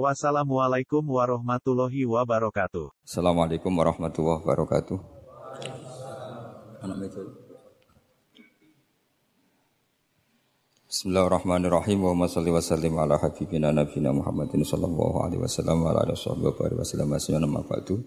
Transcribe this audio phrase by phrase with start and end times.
[0.00, 2.88] Wassalamualaikum warahmatullahi wabarakatuh.
[3.04, 4.96] Assalamualaikum warahmatullahi wabarakatuh.
[10.88, 12.08] Bismillahirrahmanirrahim.
[12.08, 16.24] Wa salli wa sallim ala habibina nabiyina Muhammadin sallallahu alaihi wasallam wa ala alihi
[16.72, 16.88] wa
[17.20, 18.00] sallam wa ba'du.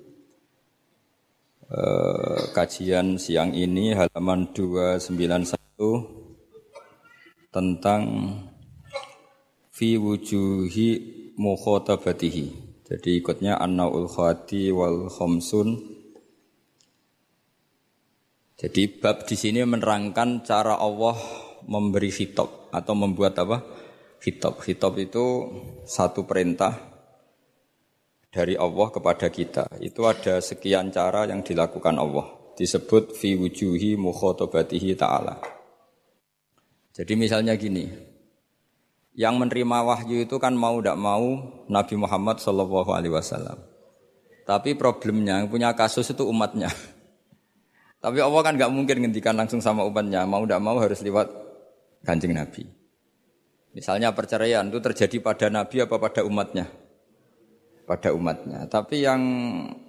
[1.69, 5.53] Uh, kajian siang ini halaman 291
[7.53, 8.01] tentang
[9.69, 12.45] fi wujuhi mukhotabatihi.
[12.85, 15.95] Jadi ikutnya annaul khati wal khamsun.
[18.55, 21.17] Jadi bab di sini menerangkan cara Allah
[21.67, 23.57] memberi khitab atau membuat apa?
[24.21, 24.63] Khitab.
[24.63, 25.25] Khitab itu
[25.83, 26.71] satu perintah
[28.31, 29.79] dari Allah kepada kita.
[29.81, 32.53] Itu ada sekian cara yang dilakukan Allah.
[32.55, 35.35] Disebut fi wujuhi mukhotabatihi ta'ala.
[36.95, 38.14] Jadi misalnya gini,
[39.15, 41.23] yang menerima wahyu itu kan mau tidak mau
[41.71, 43.63] Nabi Muhammad Shallallahu Alaihi Wasallam.
[44.45, 46.69] Tapi problemnya yang punya kasus itu umatnya.
[48.03, 50.27] Tapi Allah kan nggak mungkin ngendikan langsung sama umatnya.
[50.27, 51.31] Mau tidak mau harus lewat
[52.05, 52.67] kanjeng Nabi.
[53.73, 56.69] Misalnya perceraian itu terjadi pada Nabi apa pada umatnya?
[57.87, 58.67] Pada umatnya.
[58.67, 59.21] Tapi yang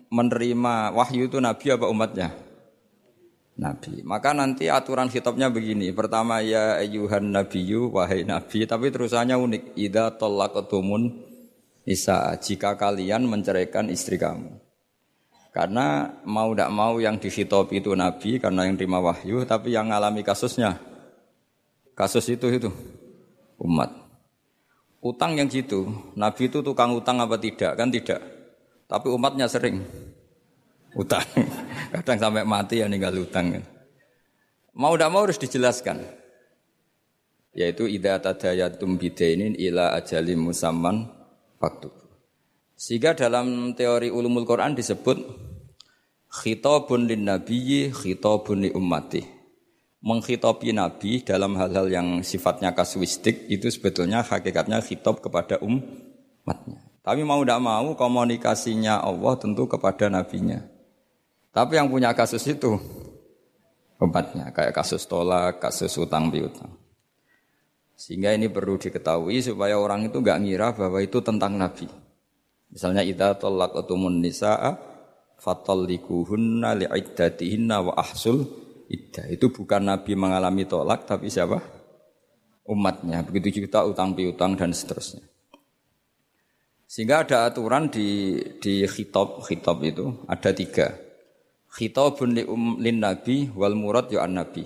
[0.09, 2.46] menerima wahyu itu Nabi apa umatnya?
[3.57, 4.05] Nabi.
[4.05, 5.89] Maka nanti aturan kitabnya begini.
[5.97, 9.63] Pertama ya ayuhan nabiyyu wahai nabi, tapi terusannya unik.
[9.81, 11.25] Idza talaqtumun
[11.89, 14.61] isa jika kalian menceraikan istri kamu.
[15.57, 20.21] Karena mau tidak mau yang dihitop itu nabi karena yang terima wahyu, tapi yang mengalami
[20.21, 20.77] kasusnya
[21.97, 22.69] kasus itu itu
[23.65, 23.89] umat.
[25.01, 27.73] Utang yang gitu, nabi itu tukang utang apa tidak?
[27.73, 28.21] Kan tidak.
[28.85, 29.81] Tapi umatnya sering
[30.97, 31.23] utang.
[31.95, 33.61] Kadang sampai mati ya ninggal utang.
[34.77, 36.03] Mau tidak mau harus dijelaskan.
[37.57, 41.09] Yaitu idza tadayatum bidainin ila ajali musamman
[41.61, 41.89] waktu.
[42.77, 45.17] Sehingga dalam teori ulumul Quran disebut
[46.29, 49.25] khitabun lin nabiyyi khitabun li ummati.
[50.05, 56.85] Menghitopi nabi dalam hal-hal yang sifatnya kasuistik itu sebetulnya hakikatnya khitab kepada umatnya.
[57.01, 60.76] Tapi mau tidak mau komunikasinya Allah tentu kepada nabinya.
[61.57, 62.77] Tapi yang punya kasus itu
[63.97, 66.69] obatnya kayak kasus tolak, kasus utang piutang.
[67.97, 71.89] Sehingga ini perlu diketahui supaya orang itu nggak ngira bahwa itu tentang Nabi.
[72.69, 74.77] Misalnya idza talaqtumun nisaa
[75.41, 78.45] fatallikuhunna li'iddatihinna wa ahsul
[78.93, 79.25] iddah.
[79.33, 81.57] Itu bukan Nabi mengalami tolak tapi siapa?
[82.69, 83.25] Umatnya.
[83.25, 85.25] Begitu juga utang piutang dan seterusnya.
[86.85, 91.06] Sehingga ada aturan di di khitab khitab itu ada tiga.
[91.77, 94.65] Khitabun li um, lin nabi wal murad ya an nabi.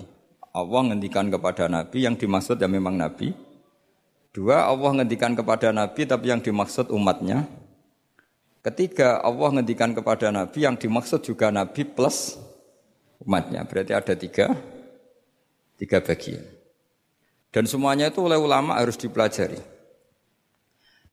[0.55, 3.35] Allah ngendikan kepada nabi yang dimaksud ya memang nabi.
[4.31, 7.51] Dua, Allah ngendikan kepada nabi tapi yang dimaksud umatnya.
[8.63, 12.39] Ketiga, Allah ngendikan kepada nabi yang dimaksud juga nabi plus
[13.27, 13.67] umatnya.
[13.67, 14.55] Berarti ada tiga
[15.75, 16.47] tiga bagian.
[17.51, 19.59] Dan semuanya itu oleh ulama harus dipelajari.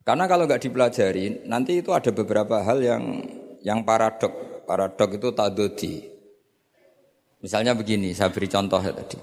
[0.06, 3.02] Karena kalau nggak dipelajari, nanti itu ada beberapa hal yang
[3.66, 5.94] yang paradok Paradok itu tadodi.
[7.40, 9.16] Misalnya begini, saya beri contoh ya tadi.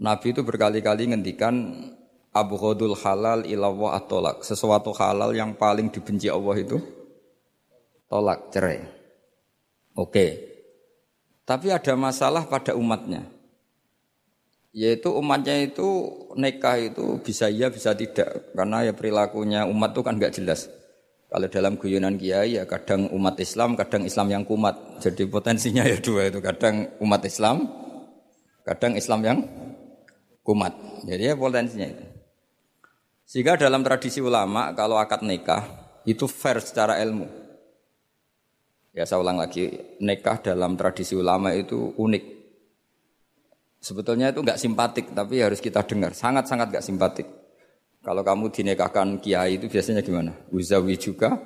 [0.00, 1.84] Nabi itu berkali-kali ngendikan
[2.32, 4.40] Abu Khodul halal ilawah atolak.
[4.40, 6.80] Sesuatu halal yang paling dibenci Allah itu
[8.08, 8.80] tolak, cerai.
[9.92, 10.56] Oke.
[11.44, 13.24] Tapi ada masalah pada umatnya.
[14.72, 15.88] Yaitu umatnya itu
[16.36, 18.52] nikah itu bisa iya bisa tidak.
[18.52, 20.68] Karena ya perilakunya umat itu kan nggak jelas.
[21.26, 25.02] Kalau dalam guyonan kiai ya kadang umat Islam, kadang Islam yang kumat.
[25.02, 27.66] Jadi potensinya ya dua itu, kadang umat Islam,
[28.62, 29.38] kadang Islam yang
[30.46, 30.72] kumat.
[31.02, 32.04] Jadi ya potensinya itu.
[33.26, 35.66] Sehingga dalam tradisi ulama kalau akad nikah
[36.06, 37.26] itu fair secara ilmu.
[38.94, 42.24] Ya saya ulang lagi, nikah dalam tradisi ulama itu unik.
[43.82, 46.16] Sebetulnya itu nggak simpatik, tapi harus kita dengar.
[46.16, 47.26] Sangat-sangat nggak simpatik.
[48.06, 50.30] Kalau kamu dinikahkan kiai itu biasanya gimana?
[50.54, 51.42] Uzawi juga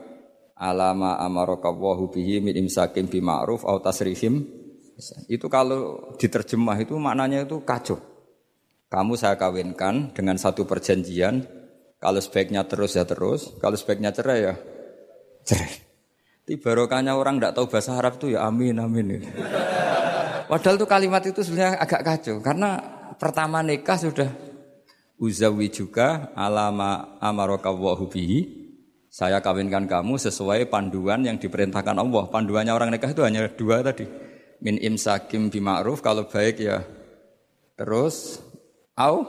[0.52, 4.44] alama amarakawahu bihi min imsakim bima'ruf au tasrihim.
[5.32, 7.96] Itu kalau diterjemah itu maknanya itu kacau.
[8.92, 11.48] Kamu saya kawinkan dengan satu perjanjian.
[11.96, 14.54] Kalau sebaiknya terus ya terus, kalau sebaiknya cerai ya
[15.48, 15.72] cerai.
[16.44, 19.24] Di barokahnya orang tidak tahu bahasa Arab itu ya amin amin.
[20.44, 22.76] Padahal tuh kalimat itu sebenarnya agak kacau karena
[23.16, 24.49] pertama nikah sudah
[25.20, 28.40] uzawi juga alama amarokawahu bihi.
[29.10, 32.24] Saya kawinkan kamu sesuai panduan yang diperintahkan Allah.
[32.30, 34.08] Panduannya orang nikah itu hanya dua tadi.
[34.64, 36.84] Min imsakim bima'ruf kalau baik ya
[37.80, 38.44] terus
[38.92, 39.24] au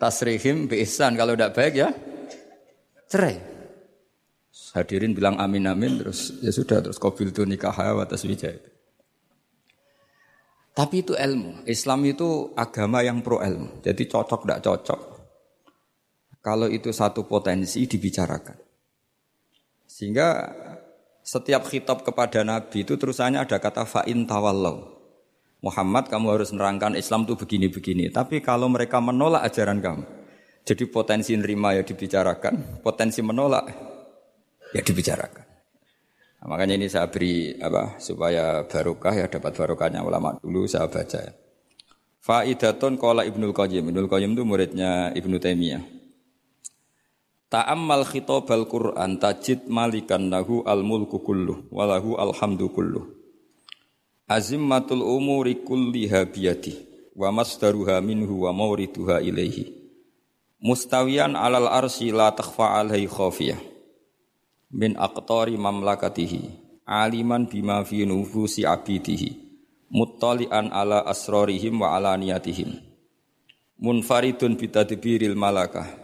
[0.00, 1.88] tasrihim bi kalau tidak baik ya
[3.08, 3.36] cerai.
[4.74, 8.70] Hadirin bilang amin amin terus ya sudah terus kobil tu nikah wijaya itu.
[10.74, 11.62] Tapi itu ilmu.
[11.70, 13.78] Islam itu agama yang pro ilmu.
[13.86, 15.13] Jadi cocok tidak cocok.
[16.44, 18.60] Kalau itu satu potensi dibicarakan.
[19.88, 20.52] Sehingga
[21.24, 24.92] setiap khitab kepada Nabi itu terusannya ada kata fa'in tawallau.
[25.64, 28.12] Muhammad kamu harus menerangkan Islam itu begini-begini.
[28.12, 30.04] Tapi kalau mereka menolak ajaran kamu.
[30.68, 32.84] Jadi potensi nerima ya dibicarakan.
[32.84, 33.64] Potensi menolak
[34.76, 35.44] ya dibicarakan.
[36.44, 41.24] Nah, makanya ini saya beri apa supaya barokah ya dapat barokahnya ulama dulu saya baca
[41.24, 41.32] ya.
[42.20, 43.88] Faidatun qala Ibnul Qayyim.
[43.88, 46.03] Ibnul Qayyim itu muridnya Ibnu Taimiyah.
[47.54, 53.06] Ta'ammal khitabal Qur'an tajid malikan lahu al-mulku kulluh walahu alhamdu kulluh.
[54.26, 56.74] Azimmatul umuri kulliha biyadi
[57.14, 59.70] wa masdaruha minhu wa mawriduha ilaihi.
[60.58, 63.62] Mustawiyan alal arsi la takhfa alaihi khafiyah
[64.74, 66.50] min aqtari mamlakatihi
[66.82, 69.30] aliman bima fi nufusi abidihi
[69.94, 72.74] muttali'an ala asrarihim wa ala niyatihim
[73.78, 76.03] munfaridun bitadbiril malakah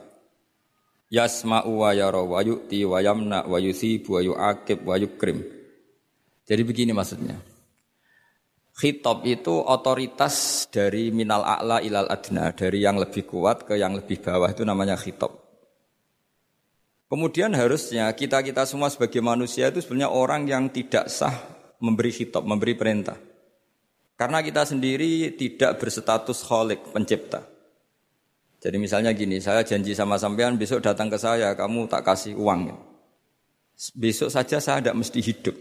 [1.10, 5.42] yasma'u wa yara wa yu'ti wa yamna wa yusibu wa yu'aqib wa yukrim
[6.46, 7.36] jadi begini maksudnya
[8.80, 14.24] Khitab itu otoritas dari minal a'la ilal adna, dari yang lebih kuat ke yang lebih
[14.24, 15.28] bawah itu namanya khitab.
[17.10, 21.34] Kemudian harusnya kita-kita semua sebagai manusia itu sebenarnya orang yang tidak sah
[21.76, 23.20] memberi hitop, memberi perintah.
[24.16, 27.44] Karena kita sendiri tidak berstatus kholik, pencipta.
[28.60, 32.76] Jadi misalnya gini, saya janji sama sampean besok datang ke saya, kamu tak kasih uang.
[33.96, 35.56] Besok saja saya tidak mesti hidup.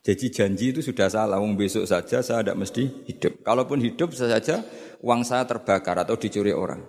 [0.00, 3.44] Jadi janji itu sudah salah, uang besok saja saya tidak mesti hidup.
[3.44, 4.64] Kalaupun hidup saja
[5.04, 6.80] uang saya terbakar atau dicuri orang.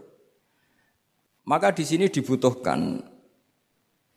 [1.44, 3.04] Maka di sini dibutuhkan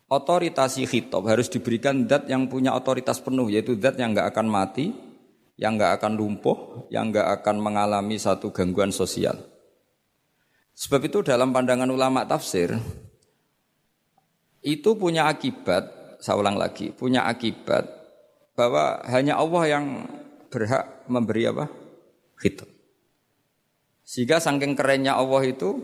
[0.07, 4.95] otoritasi khitab harus diberikan zat yang punya otoritas penuh yaitu zat yang nggak akan mati,
[5.59, 9.50] yang nggak akan lumpuh, yang nggak akan mengalami satu gangguan sosial.
[10.81, 12.73] Sebab itu dalam pandangan ulama tafsir
[14.65, 17.85] itu punya akibat, saya ulang lagi, punya akibat
[18.57, 19.85] bahwa hanya Allah yang
[20.49, 21.69] berhak memberi apa?
[22.41, 22.69] khitab.
[24.01, 25.77] Sehingga saking kerennya Allah itu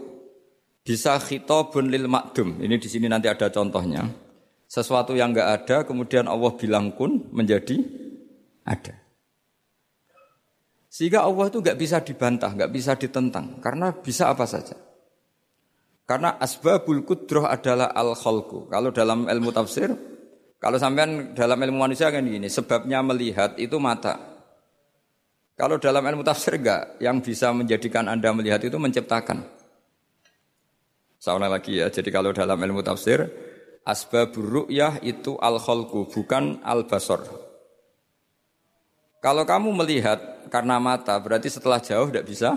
[0.80, 2.56] bisa khitabun lil makdum.
[2.56, 4.08] Ini di sini nanti ada contohnya.
[4.64, 7.84] Sesuatu yang enggak ada kemudian Allah bilang kun menjadi
[8.64, 8.96] ada.
[10.88, 14.85] Sehingga Allah itu enggak bisa dibantah, enggak bisa ditentang karena bisa apa saja.
[16.06, 18.14] Karena asbabul kudroh adalah al.
[18.70, 19.90] Kalau dalam ilmu tafsir,
[20.62, 24.38] kalau sampean dalam ilmu manusia kan gini, sebabnya melihat itu mata.
[25.58, 29.42] Kalau dalam ilmu tafsir enggak, yang bisa menjadikan Anda melihat itu menciptakan.
[31.18, 31.90] Saya lagi ya.
[31.90, 33.26] Jadi kalau dalam ilmu tafsir,
[33.82, 35.58] asbabur ru'yah itu al
[35.90, 37.26] bukan al basor.
[39.18, 42.54] Kalau kamu melihat karena mata, berarti setelah jauh tidak bisa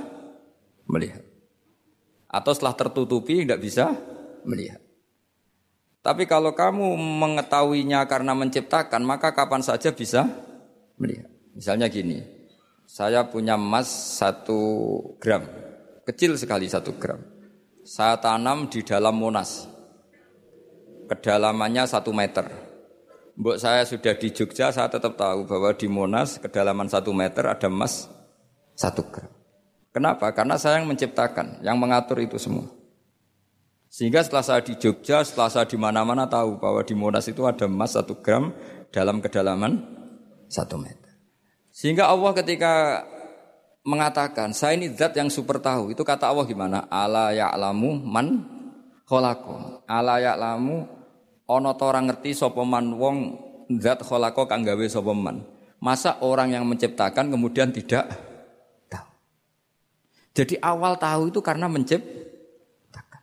[0.86, 1.29] melihat.
[2.30, 3.90] Atau setelah tertutupi tidak bisa
[4.46, 4.80] melihat.
[6.00, 10.30] Tapi kalau kamu mengetahuinya karena menciptakan, maka kapan saja bisa
[10.96, 11.28] melihat.
[11.58, 12.24] Misalnya gini,
[12.88, 14.62] saya punya emas satu
[15.20, 15.44] gram,
[16.08, 17.20] kecil sekali satu gram.
[17.84, 19.66] Saya tanam di dalam Monas.
[21.10, 22.46] Kedalamannya satu meter.
[23.40, 27.66] Mbok saya sudah di Jogja, saya tetap tahu bahwa di Monas kedalaman satu meter ada
[27.66, 28.06] emas
[28.78, 29.39] satu gram.
[30.00, 30.32] Kenapa?
[30.32, 32.72] Karena saya yang menciptakan, yang mengatur itu semua.
[33.92, 37.68] Sehingga setelah saya di Jogja, setelah saya di mana-mana tahu bahwa di Monas itu ada
[37.68, 38.56] emas satu gram
[38.96, 39.76] dalam kedalaman
[40.48, 41.20] satu meter.
[41.76, 43.04] Sehingga Allah ketika
[43.84, 45.92] mengatakan saya ini zat yang super tahu.
[45.92, 46.88] Itu kata Allah gimana?
[46.88, 48.48] Ala ya'lamu man
[49.04, 49.84] kholako.
[49.84, 50.88] Ala ya'lamu
[51.44, 53.18] ono orang ngerti sapa man wong
[53.84, 55.44] zat kholako kang gawe sapa man.
[55.84, 58.29] Masa orang yang menciptakan kemudian tidak.
[60.34, 63.22] Jadi awal tahu itu karena menciptakan.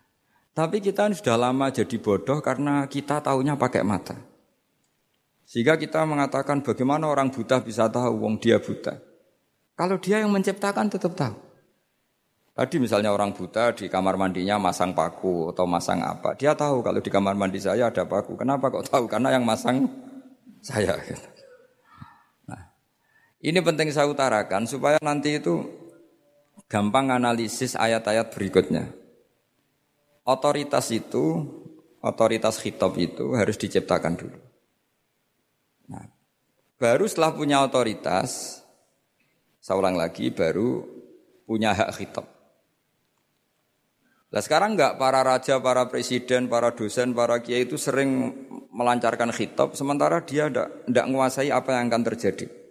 [0.53, 4.17] Tapi kita sudah lama jadi bodoh karena kita tahunya pakai mata.
[5.47, 8.99] Sehingga kita mengatakan bagaimana orang buta bisa tahu wong dia buta.
[9.79, 11.47] Kalau dia yang menciptakan tetap tahu.
[12.57, 16.33] Tadi misalnya orang buta di kamar mandinya masang paku atau masang apa.
[16.41, 18.33] Dia tahu kalau di kamar mandi saya ada paku.
[18.33, 19.05] Kenapa kok tahu?
[19.05, 19.85] Karena yang masang
[20.65, 20.97] saya.
[22.49, 22.73] Nah,
[23.45, 25.69] ini penting saya utarakan supaya nanti itu
[26.66, 28.90] gampang analisis ayat-ayat berikutnya.
[30.26, 31.46] Otoritas itu,
[32.02, 34.38] otoritas khitab itu harus diciptakan dulu.
[35.87, 36.02] Nah,
[36.82, 38.61] baru setelah punya otoritas,
[39.62, 40.82] saya ulang lagi, baru
[41.46, 42.26] punya hak khitab.
[44.26, 48.35] Nah sekarang enggak para raja, para presiden, para dosen, para kiai itu sering
[48.75, 52.65] melancarkan khitab, sementara dia enggak, enggak menguasai apa yang akan terjadi.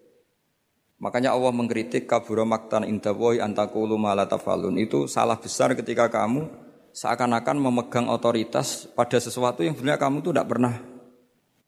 [0.95, 4.79] Makanya Allah mengkritik kabura maktan indawohi antakulu malatafalun.
[4.79, 6.47] Itu salah besar ketika kamu
[6.95, 10.73] seakan-akan memegang otoritas pada sesuatu yang sebenarnya kamu tuh tidak pernah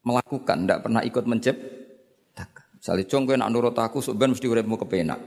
[0.07, 2.65] melakukan, tidak pernah ikut menciptakan.
[2.79, 5.19] Misalnya, cong kowe nak nurut aku, sebenarnya mesti uripmu kepenak.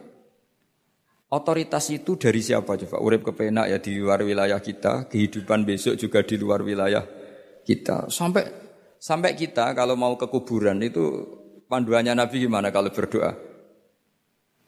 [1.31, 2.97] Otoritas itu dari siapa coba?
[3.05, 7.05] Urip kepenak ya di luar wilayah kita, kehidupan besok juga di luar wilayah
[7.63, 8.11] kita.
[8.11, 8.49] Sampai
[8.99, 11.23] sampai kita kalau mau ke kuburan itu
[11.71, 13.50] panduannya Nabi gimana kalau berdoa?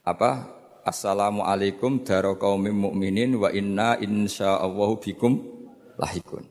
[0.02, 0.50] Apa?
[0.82, 5.38] Assalamualaikum darakaumim mukminin wa inna insyaallahu bikum
[5.94, 6.42] lahikun.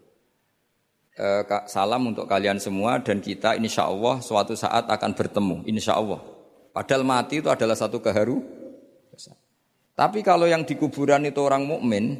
[1.20, 6.24] E, salam untuk kalian semua dan kita insya Allah suatu saat akan bertemu, insya Allah.
[6.72, 8.39] Padahal mati itu adalah satu keharu,
[10.00, 12.15] tapi kalau yang di kuburan itu orang mukmin,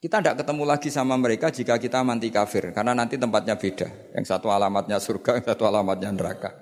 [0.00, 4.16] kita tidak ketemu lagi sama mereka jika kita mati kafir, karena nanti tempatnya beda.
[4.16, 6.56] Yang satu alamatnya surga, yang satu alamatnya neraka.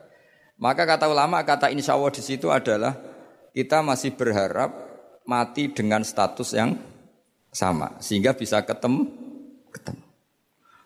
[0.59, 3.10] Maka kata ulama, kata insya Allah di situ adalah
[3.54, 4.71] kita masih berharap
[5.26, 6.78] mati dengan status yang
[7.50, 9.11] sama, sehingga bisa ketemu,
[9.75, 10.04] ketemu.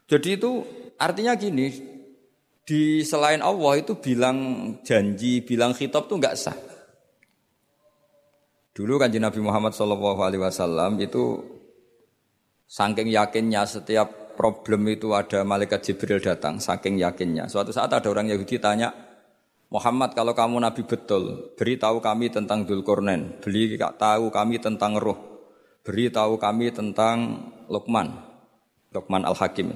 [0.08, 0.50] Jadi itu
[0.96, 1.68] artinya gini,
[2.64, 4.36] di selain Allah itu bilang
[4.80, 6.56] janji, bilang khitab itu nggak sah.
[8.74, 11.38] Dulu kan Nabi Muhammad Shallallahu Alaihi Wasallam itu
[12.66, 17.46] saking yakinnya setiap problem itu ada malaikat Jibril datang, saking yakinnya.
[17.46, 18.90] Suatu saat ada orang Yahudi tanya,
[19.72, 25.18] Muhammad kalau kamu Nabi betul, beritahu kami tentang Dulkornen, beri tahu kami tentang Roh,
[25.82, 27.16] beri tahu kami tentang
[27.68, 28.08] Luqman,
[28.92, 29.72] Luqman Al Hakim.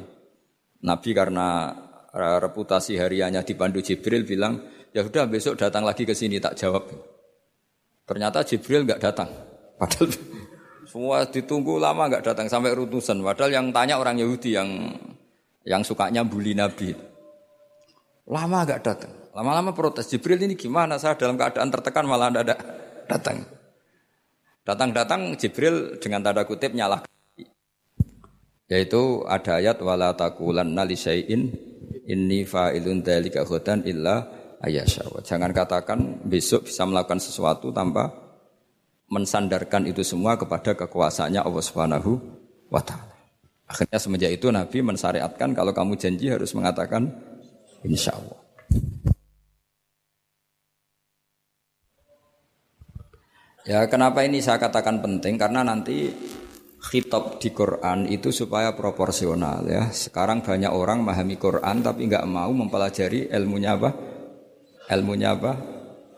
[0.78, 1.74] Nabi karena
[2.14, 4.62] reputasi hariannya dipandu Jibril bilang,
[4.94, 6.86] ya sudah besok datang lagi ke sini tak jawab.
[8.08, 9.28] Ternyata Jibril nggak datang.
[9.76, 10.08] Padahal
[10.90, 13.20] semua ditunggu lama nggak datang sampai rutusan.
[13.20, 14.68] Padahal yang tanya orang Yahudi yang
[15.68, 16.96] yang sukanya bully Nabi.
[18.28, 19.12] Lama nggak datang.
[19.38, 20.10] Lama-lama protes.
[20.10, 20.98] Jibril ini gimana?
[20.98, 22.58] Saya dalam keadaan tertekan malah ada
[23.06, 23.46] datang.
[24.66, 27.06] Datang-datang Jibril dengan tanda kutip nyalah.
[28.66, 31.54] Yaitu ada ayat wala taqulanna li syai'in
[32.10, 34.26] inni fa'ilun dzalika ghadan illa
[34.58, 35.22] ayasyawa.
[35.22, 38.10] Jangan katakan besok bisa melakukan sesuatu tanpa
[39.06, 42.10] mensandarkan itu semua kepada kekuasaannya Allah Subhanahu
[42.74, 43.14] wa taala.
[43.70, 47.06] Akhirnya semenjak itu Nabi mensyariatkan kalau kamu janji harus mengatakan
[47.86, 48.37] insya Allah.
[53.68, 56.08] Ya kenapa ini saya katakan penting karena nanti
[56.80, 59.92] khitab di Quran itu supaya proporsional ya.
[59.92, 63.90] Sekarang banyak orang memahami Quran tapi nggak mau mempelajari ilmunya apa?
[64.88, 65.52] ilmunya apa?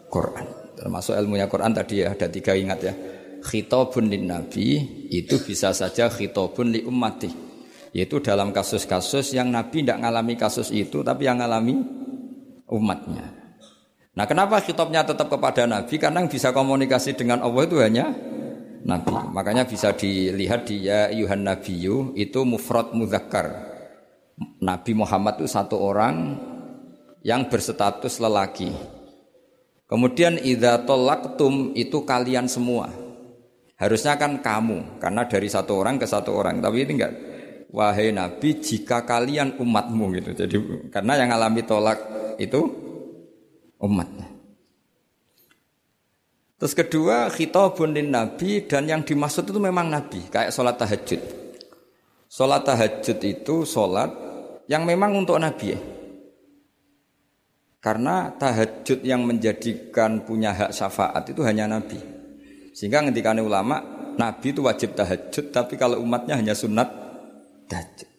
[0.07, 0.47] Quran.
[0.79, 2.95] Termasuk ilmunya Quran tadi ya, ada tiga ingat ya.
[3.43, 4.79] Khitabun lin nabi
[5.11, 7.51] itu bisa saja khitabun li ummati.
[7.91, 11.75] Yaitu dalam kasus-kasus yang Nabi tidak ngalami kasus itu tapi yang ngalami
[12.71, 13.40] umatnya.
[14.11, 15.95] Nah kenapa khitabnya tetap kepada Nabi?
[15.95, 18.11] Karena yang bisa komunikasi dengan Allah itu hanya
[18.83, 19.13] Nabi.
[19.31, 23.71] Makanya bisa dilihat di ya Yuhan Nabiyu itu mufrad muzakkar.
[24.59, 26.41] Nabi Muhammad itu satu orang
[27.23, 28.73] yang berstatus lelaki.
[29.87, 32.91] Kemudian idza tolaktum itu kalian semua.
[33.77, 36.59] Harusnya kan kamu karena dari satu orang ke satu orang.
[36.59, 37.15] Tapi ini enggak.
[37.71, 40.31] Wahai Nabi, jika kalian umatmu gitu.
[40.35, 40.57] Jadi
[40.91, 42.03] karena yang alami tolak
[42.43, 42.90] itu
[43.81, 44.29] umatnya.
[46.61, 51.21] Terus kedua, khitabun lin nabi dan yang dimaksud itu memang nabi, kayak sholat tahajud.
[52.29, 54.13] Sholat tahajud itu sholat
[54.69, 55.81] yang memang untuk nabi ya.
[57.81, 61.97] Karena tahajud yang menjadikan punya hak syafaat itu hanya Nabi.
[62.77, 63.81] Sehingga ketika ulama,
[64.21, 66.93] Nabi itu wajib tahajud, tapi kalau umatnya hanya sunat
[67.73, 68.11] tahajud.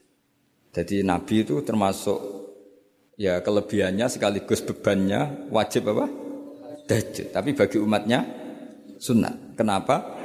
[0.73, 2.17] Jadi Nabi itu termasuk
[3.21, 6.09] ya kelebihannya sekaligus bebannya wajib apa?
[6.89, 7.29] Tahajud.
[7.29, 8.25] Tapi bagi umatnya
[8.97, 9.53] sunat.
[9.53, 10.17] Kenapa?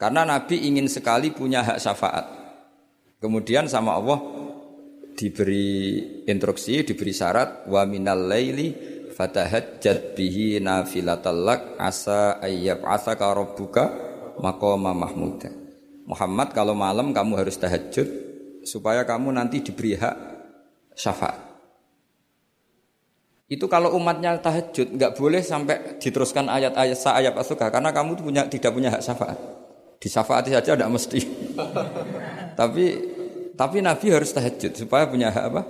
[0.00, 2.26] Karena Nabi ingin sekali punya hak syafaat.
[3.20, 4.20] Kemudian sama Allah
[5.14, 8.72] diberi instruksi, diberi syarat wa minal laili
[9.14, 13.94] fatahajjat bihi nafilatallak asa ayyab asa rabbuka
[14.42, 15.52] maqama mahmuda.
[16.04, 18.08] Muhammad kalau malam kamu harus tahajud
[18.66, 20.16] supaya kamu nanti diberi hak
[20.98, 21.43] syafaat.
[23.54, 28.42] Itu kalau umatnya tahajud nggak boleh sampai diteruskan ayat-ayat sa ayat asuka karena kamu punya
[28.50, 29.38] tidak punya hak syafaat.
[30.02, 31.22] Di syafaat saja tidak mesti.
[32.58, 32.84] tapi
[33.54, 35.62] tapi Nabi harus tahajud supaya punya hak apa?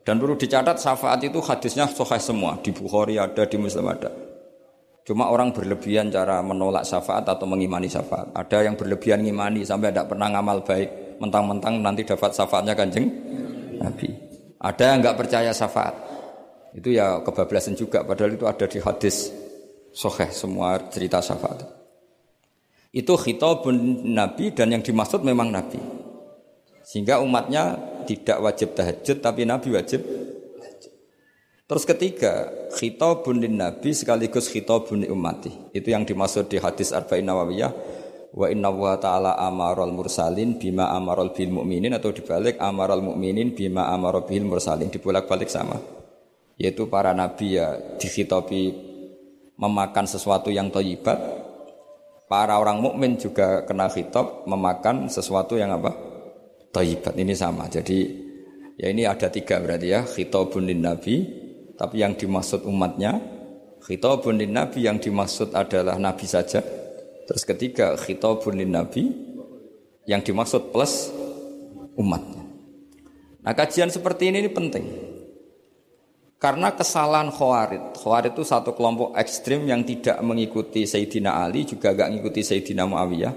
[0.00, 4.08] Dan perlu dicatat syafaat itu hadisnya sahih semua di Bukhari ada di Muslim ada.
[5.04, 8.32] Cuma orang berlebihan cara menolak syafaat atau mengimani syafaat.
[8.32, 13.12] Ada yang berlebihan ngimani sampai tidak pernah ngamal baik, mentang-mentang nanti dapat syafaatnya kanjeng
[13.76, 14.08] Nabi.
[14.56, 16.09] Ada yang nggak percaya syafaat.
[16.70, 19.30] Itu ya kebablasan juga padahal itu ada di hadis
[19.90, 21.66] sahih semua cerita syafaat.
[22.90, 25.78] Itu khitabun Nabi dan yang dimaksud memang Nabi.
[26.82, 30.02] Sehingga umatnya tidak wajib tahajud tapi Nabi wajib
[31.70, 35.70] Terus ketiga, khitabun Nabi sekaligus khitabun ummati.
[35.70, 37.70] Itu yang dimaksud di hadis Arba'in Nawawiyah.
[38.34, 43.86] Wa inna wa ta'ala amaral mursalin bima amaral bil mu'minin atau dibalik amaral mu'minin bima
[43.86, 44.90] amaral bil mursalin.
[44.90, 45.78] Dibolak-balik sama
[46.60, 48.76] yaitu para nabi ya dikhitabi
[49.56, 51.16] memakan sesuatu yang toyibat
[52.30, 55.90] para orang mukmin juga kena khitab memakan sesuatu yang apa?
[56.70, 57.66] Toyibat ini sama.
[57.66, 58.06] Jadi
[58.78, 60.06] ya ini ada tiga berarti ya.
[60.06, 61.26] Khitabun lin nabi.
[61.74, 63.18] Tapi yang dimaksud umatnya
[63.82, 66.62] khitabun lin nabi yang dimaksud adalah nabi saja.
[67.26, 69.10] Terus ketiga khitabun lin nabi
[70.06, 71.10] yang dimaksud plus
[71.98, 72.46] umatnya.
[73.40, 74.84] Nah kajian seperti ini, ini penting
[76.40, 78.00] karena kesalahan Khawarid.
[78.00, 83.34] Khawarid itu satu kelompok ekstrim yang tidak mengikuti Sayyidina Ali, juga gak mengikuti Sayyidina Muawiyah.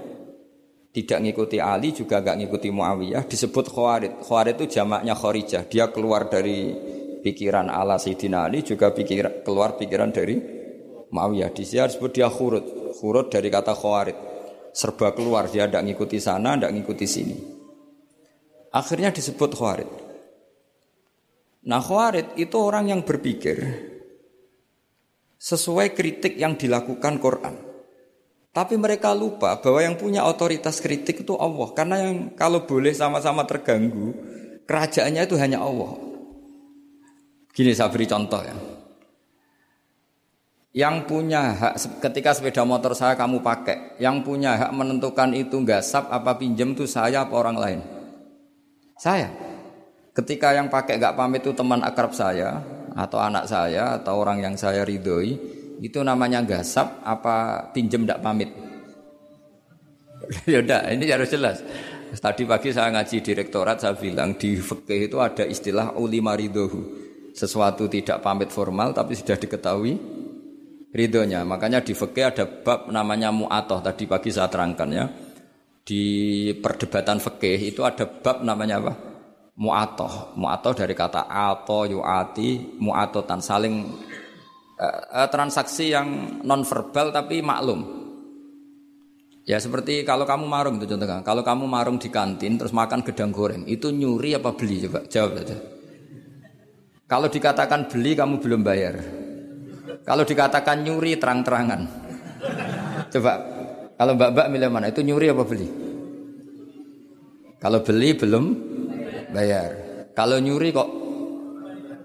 [0.88, 3.28] Tidak mengikuti Ali, juga gak mengikuti Muawiyah.
[3.28, 4.24] Disebut Khawarid.
[4.24, 5.68] Khawarid itu jamaknya Kharijah.
[5.68, 6.72] Dia keluar dari
[7.20, 10.40] pikiran ala Sayyidina Ali, juga pikir, keluar pikiran dari
[11.12, 11.52] Muawiyah.
[11.52, 12.96] Di sini disebut dia khurut.
[12.96, 14.16] Khurut dari kata Khawarid.
[14.72, 17.36] Serba keluar, dia tidak mengikuti sana, tidak mengikuti sini.
[18.72, 20.03] Akhirnya disebut Khawarid.
[21.64, 23.56] Nah Khawarij itu orang yang berpikir
[25.40, 27.54] sesuai kritik yang dilakukan Quran.
[28.54, 31.68] Tapi mereka lupa bahwa yang punya otoritas kritik itu Allah.
[31.74, 34.14] Karena yang kalau boleh sama-sama terganggu,
[34.62, 35.98] kerajaannya itu hanya Allah.
[37.50, 38.56] Gini saya beri contoh ya.
[40.74, 45.86] Yang punya hak ketika sepeda motor saya kamu pakai, yang punya hak menentukan itu nggak
[45.86, 47.80] sap apa pinjam itu saya apa orang lain?
[48.98, 49.53] Saya.
[50.14, 52.62] Ketika yang pakai gak pamit itu teman akrab saya
[52.94, 55.34] atau anak saya atau orang yang saya ridhoi,
[55.82, 58.54] itu namanya gasap apa pinjem gak pamit?
[60.50, 61.58] ya udah, ini harus jelas.
[62.14, 67.02] Tadi pagi saya ngaji direktorat saya bilang di fikih itu ada istilah ulima ridhohu.
[67.34, 69.98] Sesuatu tidak pamit formal tapi sudah diketahui
[70.94, 71.42] ridhonya.
[71.42, 73.82] Makanya di fikih ada bab namanya mu'atoh.
[73.82, 75.10] Tadi pagi saya terangkan ya.
[75.82, 76.04] Di
[76.62, 79.13] perdebatan fikih itu ada bab namanya apa?
[79.58, 80.34] Mu'atoh.
[80.38, 83.38] Mu'atoh dari kata ato yu'ati mu'atotan.
[83.38, 83.74] Saling
[84.78, 88.02] uh, uh, transaksi yang non verbal tapi maklum.
[89.44, 91.20] Ya seperti kalau kamu marung itu contohnya.
[91.20, 95.04] Kalau kamu marung di kantin terus makan gedang goreng itu nyuri apa beli coba?
[95.04, 95.56] Jawab saja.
[97.04, 98.96] Kalau dikatakan beli kamu belum bayar.
[100.00, 101.80] Kalau dikatakan nyuri terang-terangan.
[103.12, 103.32] Coba
[104.00, 105.68] kalau mbak-mbak milih mana itu nyuri apa beli?
[107.60, 108.44] Kalau beli belum
[109.34, 109.70] bayar.
[110.14, 110.88] Kalau nyuri kok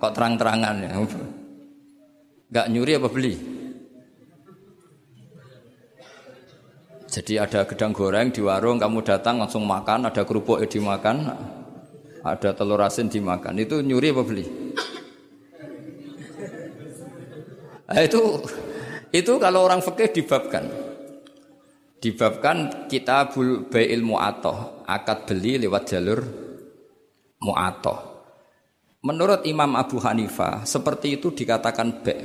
[0.01, 0.91] kok terang-terangan ya.
[2.49, 3.35] Gak nyuri apa beli?
[7.09, 11.29] Jadi ada gedang goreng di warung, kamu datang langsung makan, ada kerupuk dimakan,
[12.21, 13.57] ada telur asin dimakan.
[13.61, 14.45] Itu nyuri apa beli?
[17.89, 18.21] Nah, itu
[19.09, 20.69] itu kalau orang fikih dibabkan.
[21.99, 26.48] Dibabkan kita bul ilmu atau akad beli lewat jalur
[27.43, 27.97] mu'atoh.
[28.99, 32.15] Menurut Imam Abu Hanifah, seperti itu dikatakan be.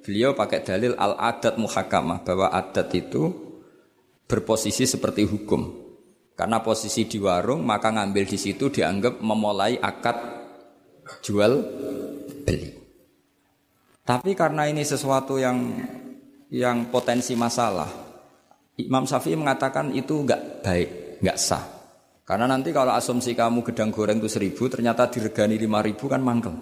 [0.00, 3.28] Beliau pakai dalil al-adat muhakamah, bahwa adat itu
[4.24, 5.90] berposisi seperti hukum.
[6.38, 10.16] Karena posisi di warung, maka ngambil di situ dianggap memulai akad
[11.20, 11.52] jual
[12.46, 12.72] beli.
[14.06, 15.58] Tapi karena ini sesuatu yang
[16.48, 17.90] yang potensi masalah,
[18.80, 21.79] Imam Syafi'i mengatakan itu enggak baik, enggak sah.
[22.30, 26.54] Karena nanti kalau asumsi kamu gedang goreng itu seribu, ternyata diregani lima ribu kan mangkel.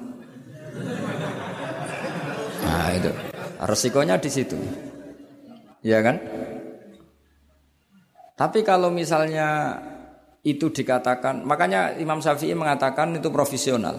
[2.65, 3.13] Nah itu
[3.69, 4.57] resikonya di situ,
[5.85, 6.17] ya kan?
[8.33, 9.77] Tapi kalau misalnya
[10.41, 13.93] itu dikatakan, makanya Imam Syafi'i mengatakan itu profesional.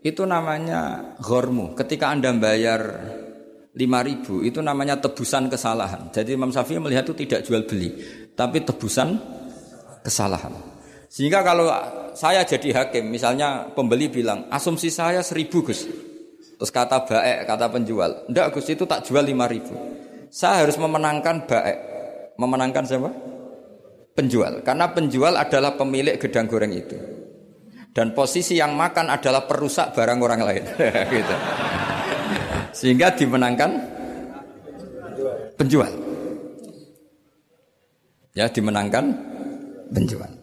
[0.00, 1.76] Itu namanya hormu.
[1.76, 2.80] Ketika anda bayar
[3.76, 6.08] lima ribu, itu namanya tebusan kesalahan.
[6.16, 7.92] Jadi Imam Syafi'i melihat itu tidak jual beli,
[8.32, 9.20] tapi tebusan
[10.00, 10.69] kesalahan.
[11.10, 11.66] Sehingga kalau
[12.14, 15.90] saya jadi hakim, misalnya pembeli bilang, asumsi saya seribu Gus.
[16.54, 19.74] Terus kata baek, kata penjual, ndak Gus itu tak jual lima ribu.
[20.30, 21.78] Saya harus memenangkan baek.
[22.38, 23.10] Memenangkan siapa?
[24.14, 24.62] Penjual.
[24.62, 26.94] Karena penjual adalah pemilik gedang goreng itu.
[27.90, 30.64] Dan posisi yang makan adalah perusak barang orang lain.
[31.18, 31.34] gitu.
[32.70, 33.70] Sehingga dimenangkan
[35.58, 35.90] penjual.
[38.30, 39.10] Ya, dimenangkan
[39.90, 40.39] penjual.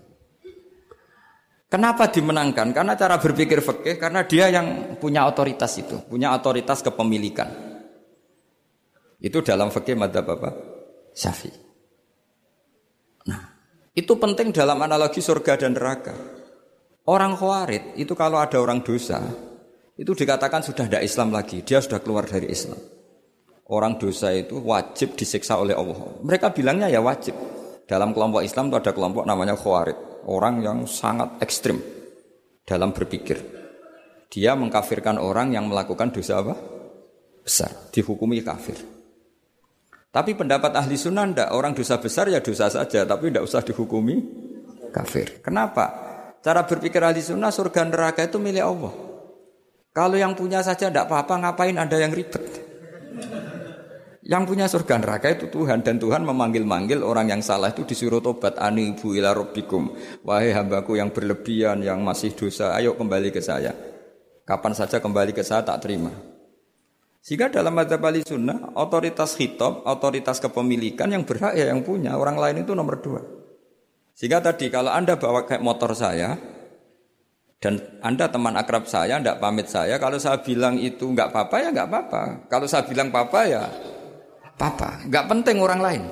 [1.68, 2.72] Kenapa dimenangkan?
[2.72, 7.52] Karena cara berpikir fikih karena dia yang punya otoritas itu, punya otoritas kepemilikan.
[9.20, 10.56] Itu dalam fikih madhab apa?
[11.12, 11.60] Syafi'i.
[13.28, 13.42] Nah,
[13.92, 16.16] itu penting dalam analogi surga dan neraka.
[17.04, 19.20] Orang khawarid itu kalau ada orang dosa,
[20.00, 22.80] itu dikatakan sudah tidak Islam lagi, dia sudah keluar dari Islam.
[23.68, 26.16] Orang dosa itu wajib disiksa oleh Allah.
[26.24, 27.36] Mereka bilangnya ya wajib.
[27.84, 31.80] Dalam kelompok Islam itu ada kelompok namanya khawarid orang yang sangat ekstrim
[32.68, 33.40] dalam berpikir.
[34.28, 36.56] Dia mengkafirkan orang yang melakukan dosa apa?
[37.42, 38.76] Besar, dihukumi kafir.
[40.12, 44.16] Tapi pendapat ahli sunnah ndak, orang dosa besar ya dosa saja, tapi tidak usah dihukumi
[44.92, 45.40] kafir.
[45.40, 45.86] Kenapa?
[46.44, 48.94] Cara berpikir ahli sunnah surga neraka itu milik Allah.
[49.96, 52.44] Kalau yang punya saja tidak apa-apa, ngapain ada yang ribet?
[54.28, 58.60] Yang punya surga neraka itu Tuhan dan Tuhan memanggil-manggil orang yang salah itu disuruh tobat
[58.60, 59.96] anibu ila rabbikum.
[60.28, 63.72] Wahai hambaku yang berlebihan yang masih dosa, ayo kembali ke saya.
[64.44, 66.12] Kapan saja kembali ke saya tak terima.
[67.24, 72.36] Sehingga dalam madzhab ahli sunnah, otoritas hitam, otoritas kepemilikan yang berhak ya yang punya, orang
[72.36, 73.24] lain itu nomor dua.
[74.12, 76.36] Sehingga tadi kalau Anda bawa kayak motor saya,
[77.64, 81.70] dan Anda teman akrab saya, tidak pamit saya, kalau saya bilang itu nggak apa-apa ya
[81.72, 82.24] nggak apa-apa.
[82.52, 83.64] Kalau saya bilang apa-apa ya
[84.58, 86.04] Papa, nggak penting orang lain.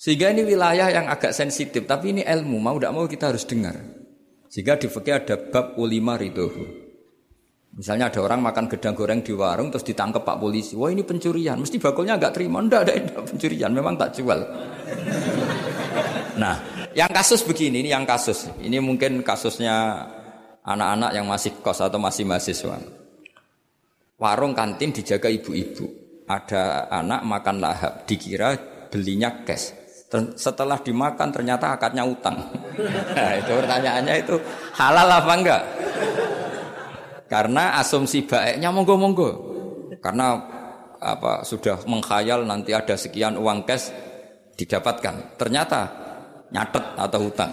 [0.00, 3.76] Sehingga ini wilayah yang agak sensitif, tapi ini ilmu, mau tidak mau kita harus dengar.
[4.48, 6.48] Sehingga di fikih ada bab ulima itu.
[7.76, 10.72] Misalnya ada orang makan gedang goreng di warung terus ditangkap Pak polisi.
[10.72, 12.64] Wah ini pencurian, mesti bakulnya nggak terima.
[12.64, 14.40] Nggak ada, ada pencurian, memang tak jual.
[16.40, 16.56] Nah,
[16.96, 18.48] yang kasus begini, ini yang kasus.
[18.56, 20.08] Ini mungkin kasusnya
[20.64, 22.80] anak-anak yang masih kos atau masih mahasiswa.
[24.16, 25.99] Warung kantin dijaga ibu-ibu
[26.30, 28.54] ada anak makan lahap, dikira
[28.86, 29.74] belinya cash.
[30.38, 32.38] Setelah dimakan ternyata akadnya utang.
[32.80, 34.40] Nah, itu pertanyaannya itu
[34.78, 35.62] halal apa enggak?
[37.28, 39.30] Karena asumsi baiknya monggo-monggo.
[40.00, 40.40] Karena
[40.96, 43.92] apa sudah mengkhayal nanti ada sekian uang cash
[44.56, 45.36] didapatkan.
[45.36, 45.80] Ternyata
[46.48, 47.52] nyatet atau utang.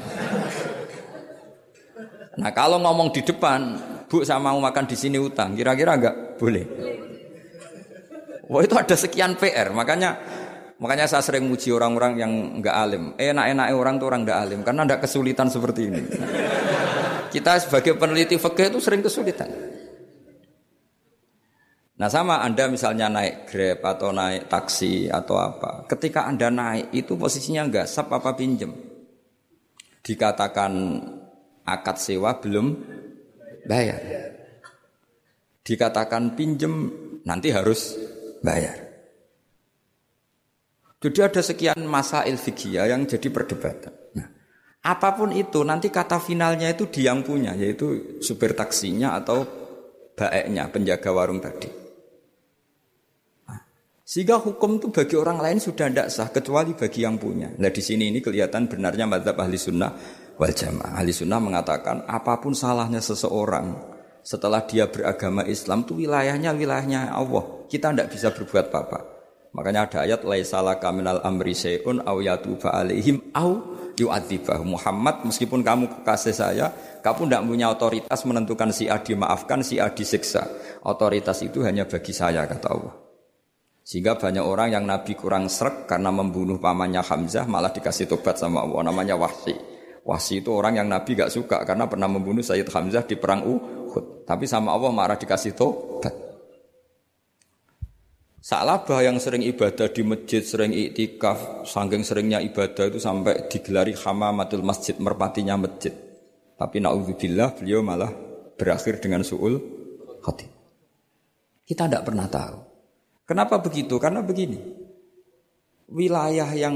[2.40, 3.76] Nah kalau ngomong di depan,
[4.08, 6.66] Bu sama mau makan di sini utang, kira-kira enggak boleh.
[8.48, 10.16] Wah itu ada sekian PR, makanya
[10.80, 12.32] makanya saya sering muji orang-orang yang
[12.64, 13.04] nggak alim.
[13.20, 16.02] Enak-enak orang tuh orang nggak alim karena ada kesulitan seperti ini.
[17.34, 19.52] Kita sebagai peneliti fakih itu sering kesulitan.
[21.98, 25.84] Nah sama Anda misalnya naik Grab atau naik taksi atau apa.
[25.90, 28.72] Ketika Anda naik itu posisinya enggak sap apa pinjem.
[30.06, 30.72] Dikatakan
[31.68, 32.68] akad sewa belum
[33.68, 34.00] bayar.
[35.66, 36.74] Dikatakan pinjem
[37.28, 37.98] nanti harus
[38.48, 38.88] bayar.
[40.98, 43.94] Jadi ada sekian masa fikih yang jadi perdebatan.
[44.18, 44.28] Nah,
[44.82, 49.46] apa pun itu nanti kata finalnya itu dia yang punya yaitu supir taksinya atau
[50.18, 51.70] baeknya penjaga warung tadi.
[53.46, 53.62] Nah,
[54.02, 57.54] sehingga hukum itu bagi orang lain sudah tidak sah kecuali bagi yang punya.
[57.54, 59.94] Nah di sini ini kelihatan benarnya madzhab ahli sunnah
[60.34, 60.98] wal jamaah.
[60.98, 63.97] Ahli sunnah mengatakan apa pun salahnya seseorang
[64.28, 67.64] setelah dia beragama Islam itu wilayahnya wilayahnya Allah.
[67.72, 69.00] Kita tidak bisa berbuat apa-apa.
[69.56, 73.64] Makanya ada ayat laisala kaminal amri sayun au yatuba alaihim au
[73.96, 74.60] yu'adzibah.
[74.68, 76.68] Muhammad meskipun kamu kekasih saya,
[77.00, 80.44] kamu tidak punya otoritas menentukan si A dimaafkan, si A disiksa.
[80.84, 82.94] Otoritas itu hanya bagi saya kata Allah.
[83.88, 88.68] Sehingga banyak orang yang Nabi kurang serak karena membunuh pamannya Hamzah malah dikasih tobat sama
[88.68, 89.77] Allah namanya Wahsi.
[90.08, 94.24] Wahsi itu orang yang Nabi gak suka karena pernah membunuh Sayyid Hamzah di perang Uhud.
[94.24, 96.16] Tapi sama Allah marah dikasih tobat.
[98.40, 104.64] Salabah yang sering ibadah di masjid, sering iktikaf, saking seringnya ibadah itu sampai digelari hamamatul
[104.64, 105.92] masjid, merpatinya masjid.
[106.56, 108.08] Tapi naudzubillah beliau malah
[108.56, 109.60] berakhir dengan suul
[110.24, 110.48] hati.
[111.68, 112.58] Kita tidak pernah tahu.
[113.28, 114.00] Kenapa begitu?
[114.00, 114.56] Karena begini.
[115.92, 116.76] Wilayah yang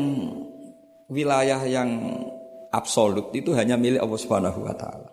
[1.07, 1.89] wilayah yang
[2.71, 5.11] absolut itu hanya milik Allah Subhanahu wa taala.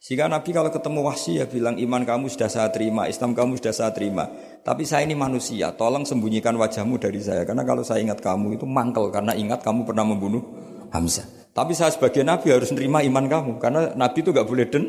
[0.00, 3.74] Sehingga Nabi kalau ketemu wahsi ya bilang iman kamu sudah saya terima, Islam kamu sudah
[3.76, 4.24] saya terima.
[4.64, 7.44] Tapi saya ini manusia, tolong sembunyikan wajahmu dari saya.
[7.44, 10.40] Karena kalau saya ingat kamu itu mangkel karena ingat kamu pernah membunuh
[10.88, 11.28] Hamzah.
[11.52, 14.84] Tapi saya sebagai Nabi harus nerima iman kamu karena Nabi itu gak boleh den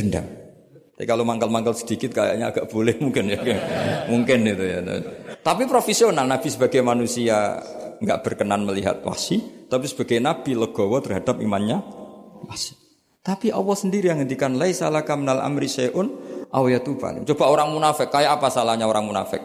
[0.00, 0.24] dendam.
[0.94, 3.38] Tapi kalau mangkal-mangkal sedikit kayaknya agak boleh mungkin ya.
[4.12, 4.80] mungkin itu ya.
[5.44, 7.60] Tapi profesional Nabi sebagai manusia
[8.00, 11.82] nggak berkenan melihat wahsi, tapi sebagai Nabi legowo terhadap imannya
[12.46, 12.74] wahsi.
[13.24, 16.12] Tapi Allah sendiri yang ngendikan laisa laka minal amri syai'un
[16.52, 17.24] aw yatuban.
[17.24, 19.40] Coba orang munafik, kayak apa salahnya orang munafik?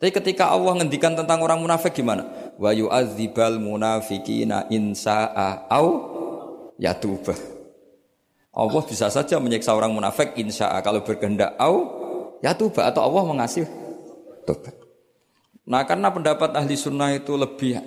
[0.00, 2.24] Tapi ketika Allah ngendikan tentang orang munafik gimana?
[2.56, 5.86] Wa yu'adzibal munafiqina insa'a au
[6.80, 7.60] yatubah.
[8.50, 11.76] Allah bisa saja menyiksa orang munafik insya Allah kalau berkehendak au
[12.42, 13.68] ya tuba atau Allah mengasih
[14.42, 14.79] tobat.
[15.70, 17.78] Nah karena pendapat ahli sunnah itu lebih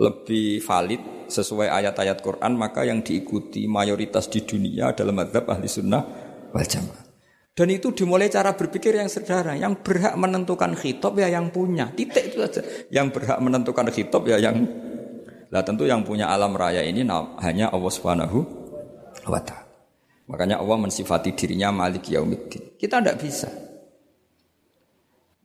[0.00, 6.02] lebih valid sesuai ayat-ayat Quran maka yang diikuti mayoritas di dunia adalah madhab ahli sunnah
[6.48, 7.04] wal jamaah.
[7.58, 9.58] Dan itu dimulai cara berpikir yang sederhana.
[9.58, 11.90] Yang berhak menentukan khitab ya yang punya.
[11.90, 12.62] Titik itu saja.
[12.86, 14.62] Yang berhak menentukan khitab ya yang...
[15.50, 17.02] Lah tentu yang punya alam raya ini
[17.42, 18.38] hanya Allah Subhanahu
[19.26, 19.66] wa ta'ala.
[20.30, 22.78] Makanya Allah mensifati dirinya Malik Yaumiddin.
[22.78, 23.50] Kita tidak bisa.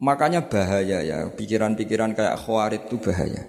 [0.03, 3.47] Makanya bahaya ya, pikiran-pikiran kayak khawarid itu bahaya.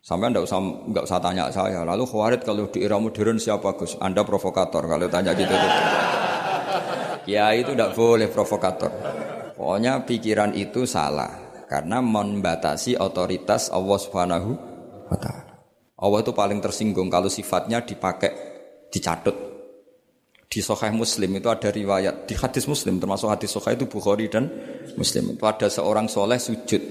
[0.00, 1.84] Sampai enggak usah enggak usah tanya saya.
[1.84, 4.00] Lalu khawarid kalau di era modern siapa Gus?
[4.00, 5.52] Anda provokator kalau tanya gitu.
[5.52, 5.78] gitu.
[7.36, 8.88] ya itu tidak boleh provokator.
[9.52, 11.28] Pokoknya pikiran itu salah
[11.68, 14.50] karena membatasi otoritas Allah Subhanahu
[15.12, 15.60] wa taala.
[16.00, 18.32] Allah itu paling tersinggung kalau sifatnya dipakai
[18.88, 19.49] dicatut
[20.50, 24.50] di Sahih Muslim itu ada riwayat di hadis Muslim termasuk hadis Sahih itu Bukhari dan
[24.98, 25.38] Muslim.
[25.38, 26.82] Itu ada seorang soleh sujud.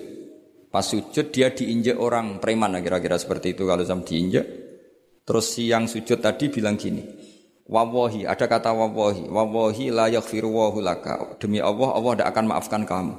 [0.71, 3.67] Pas sujud dia diinjek orang preman kira-kira seperti itu.
[3.67, 4.45] Kalau sam diinjek
[5.27, 7.03] terus si yang sujud tadi bilang gini
[7.67, 11.35] wawahi ada kata wawahi wawahi la yaghfiru laka.
[11.35, 13.15] Demi Allah Allah tidak akan maafkan kamu.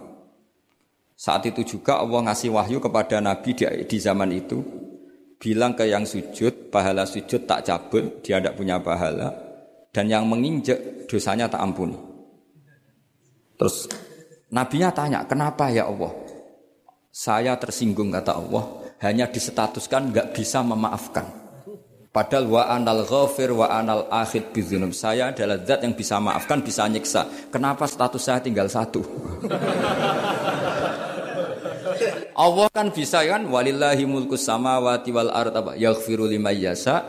[1.20, 4.64] Saat itu juga Allah ngasih wahyu kepada Nabi di, di zaman itu
[5.36, 9.49] bilang ke yang sujud pahala sujud tak cabut dia tidak punya pahala
[9.90, 11.98] dan yang menginjak dosanya tak ampuni.
[13.58, 13.90] Terus
[14.50, 16.14] nabinya tanya, "Kenapa ya Allah?"
[17.10, 18.64] Saya tersinggung kata Allah,
[19.02, 21.26] hanya disetatuskan nggak bisa memaafkan.
[22.10, 24.90] Padahal wa anal ghafir wa anal akhid bizunub.
[24.94, 27.26] Saya adalah zat yang bisa maafkan, bisa nyiksa.
[27.54, 29.02] Kenapa status saya tinggal satu?
[32.34, 37.04] Allah kan bisa kan walillahi mulkus samawati wal ard yaghfiru liman yasha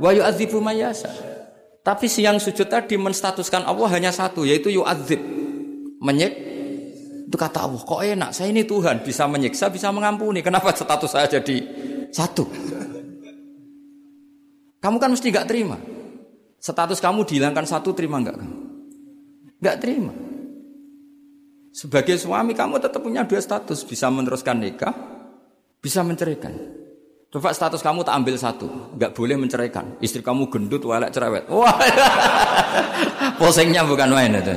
[0.00, 1.29] wa yu'adzibu man yasha.
[1.80, 5.20] Tapi siang sujud tadi menstatuskan Allah hanya satu, yaitu yu'adzib.
[6.00, 6.32] Menyik.
[7.30, 10.42] Itu kata Allah, kok enak, saya ini Tuhan, bisa menyiksa, bisa mengampuni.
[10.42, 11.62] Kenapa status saya jadi
[12.10, 12.42] satu?
[14.82, 15.78] Kamu kan mesti gak terima.
[16.58, 18.34] Status kamu dihilangkan satu, terima gak?
[19.62, 20.10] Gak terima.
[21.70, 24.92] Sebagai suami kamu tetap punya dua status, bisa meneruskan nikah,
[25.78, 26.79] bisa menceraikan.
[27.30, 28.66] Coba status kamu tak ambil satu,
[28.98, 29.94] nggak boleh menceraikan.
[30.02, 31.46] Istri kamu gendut, walek cerewet.
[31.46, 31.78] Wah,
[33.38, 34.50] posengnya bukan main itu.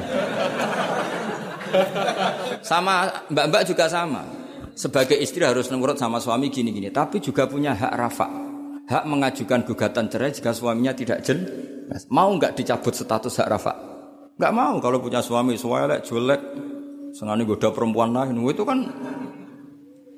[2.66, 4.26] Sama mbak-mbak juga sama.
[4.74, 8.26] Sebagai istri harus nurut sama suami gini-gini, tapi juga punya hak rafa,
[8.90, 11.46] hak mengajukan gugatan cerai jika suaminya tidak jen.
[12.10, 13.74] Mau nggak dicabut status hak rafa?
[14.42, 16.42] Nggak mau kalau punya suami suwelek, jelek,
[17.14, 18.82] sengaja goda perempuan lain, itu kan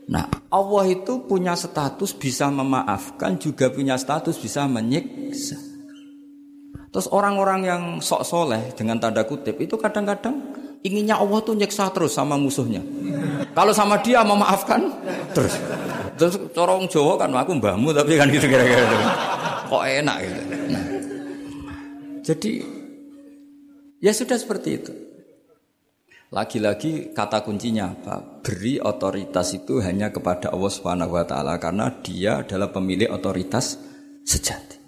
[0.06, 5.58] Nah, Allah itu punya status bisa memaafkan, juga punya status bisa menyiksa.
[6.94, 10.39] Terus orang-orang yang sok soleh dengan tanda kutip itu kadang-kadang
[10.86, 12.80] inginnya Allah tuh nyiksa terus sama musuhnya.
[13.52, 14.94] Kalau sama dia memaafkan
[15.36, 15.58] terus.
[16.15, 18.88] Terus corong Jawa kan aku mbahmu tapi kan gitu kira-kira.
[19.68, 20.39] Kok enak gitu.
[20.72, 20.86] Nah,
[22.24, 22.52] jadi
[24.00, 24.94] ya sudah seperti itu.
[26.34, 28.42] Lagi-lagi kata kuncinya apa?
[28.42, 33.78] Beri otoritas itu hanya kepada Allah Subhanahu wa taala karena dia adalah pemilik otoritas
[34.26, 34.82] sejati.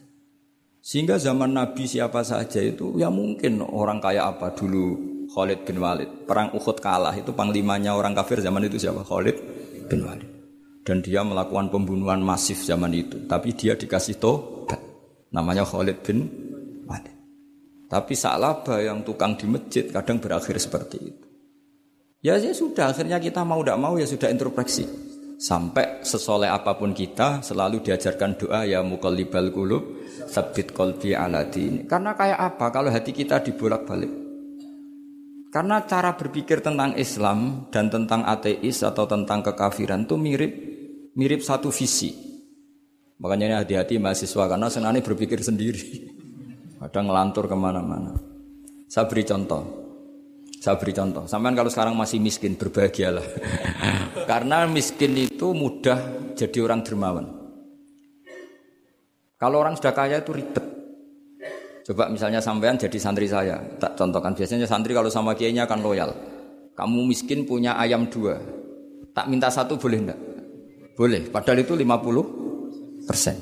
[0.82, 4.98] Sehingga zaman Nabi siapa saja itu ya mungkin orang kaya apa dulu
[5.30, 6.26] Khalid bin Walid.
[6.26, 9.06] Perang Uhud kalah itu panglimanya orang kafir zaman itu siapa?
[9.06, 9.38] Khalid
[9.92, 10.32] bin Walid.
[10.82, 13.28] Dan dia melakukan pembunuhan masif zaman itu.
[13.28, 14.80] Tapi dia dikasih tobat.
[15.36, 16.26] Namanya Khalid bin
[16.88, 17.14] Walid.
[17.92, 21.27] Tapi Sa'labah yang tukang di masjid kadang berakhir seperti itu.
[22.28, 24.84] Ya, ya sudah, akhirnya kita mau tidak mau ya sudah introspeksi.
[25.40, 31.88] Sampai sesoleh apa pun kita selalu diajarkan doa ya mukallibal qulub sabit kolbi ala dini.
[31.88, 34.12] Karena kayak apa kalau hati kita dibolak-balik?
[35.56, 40.52] Karena cara berpikir tentang Islam dan tentang ateis atau tentang kekafiran itu mirip
[41.16, 42.12] mirip satu visi.
[43.24, 46.12] Makanya hati-hati mahasiswa karena senangnya berpikir sendiri.
[46.84, 48.20] Kadang ngelantur ke mana-mana.
[48.92, 49.87] Saya beri contoh.
[50.58, 51.30] Saya beri contoh.
[51.30, 53.26] Sampai kalau sekarang masih miskin, berbahagialah.
[54.32, 57.26] Karena miskin itu mudah jadi orang dermawan.
[59.38, 60.66] Kalau orang sudah kaya itu ribet.
[61.86, 66.12] Coba misalnya sampean jadi santri saya, tak contohkan biasanya santri kalau sama kiainya akan loyal.
[66.76, 68.36] Kamu miskin punya ayam dua,
[69.16, 70.20] tak minta satu boleh enggak?
[71.00, 73.40] Boleh, padahal itu 50 persen.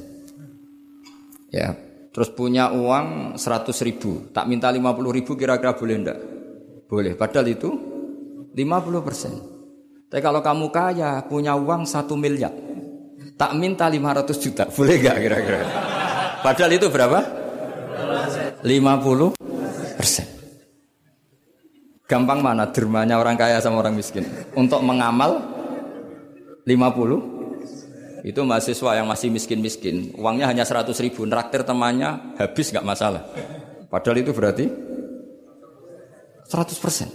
[1.49, 1.73] Ya,
[2.13, 6.19] terus punya uang 100 ribu, tak minta 50 ribu kira-kira boleh enggak?
[6.85, 7.69] Boleh, padahal itu
[8.53, 9.33] 50 persen.
[10.05, 12.53] Tapi kalau kamu kaya, punya uang 1 miliar,
[13.35, 15.59] tak minta 500 juta, boleh enggak kira-kira?
[16.45, 17.19] Padahal itu berapa?
[18.61, 20.27] 50 persen.
[22.05, 24.29] Gampang mana dermanya orang kaya sama orang miskin?
[24.53, 25.41] Untuk mengamal
[26.69, 30.13] 50 itu mahasiswa yang masih miskin-miskin.
[30.17, 33.25] Uangnya hanya 100 ribu, neraktir temannya habis nggak masalah.
[33.89, 34.65] Padahal itu berarti
[36.49, 37.09] 100 persen.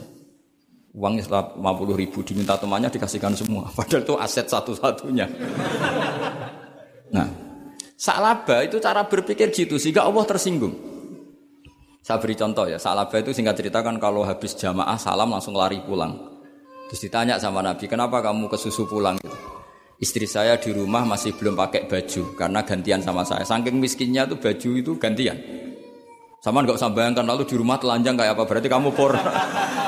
[0.91, 1.59] Uangnya 50
[1.95, 3.71] ribu diminta temannya dikasihkan semua.
[3.79, 5.27] Padahal itu aset satu-satunya.
[7.15, 7.27] Nah,
[7.95, 10.91] salaba itu cara berpikir gitu sehingga Allah tersinggung.
[12.01, 15.85] Saya beri contoh ya, Salabah itu singkat cerita kan kalau habis jamaah salam langsung lari
[15.85, 16.17] pulang.
[16.89, 19.37] Terus ditanya sama Nabi, kenapa kamu ke susu pulang gitu?
[20.01, 23.45] Istri saya di rumah masih belum pakai baju karena gantian sama saya.
[23.45, 25.37] Saking miskinnya tuh baju itu gantian.
[26.41, 28.49] Sama nggak usah bayangkan lalu di rumah telanjang kayak apa?
[28.49, 29.21] Berarti kamu porno,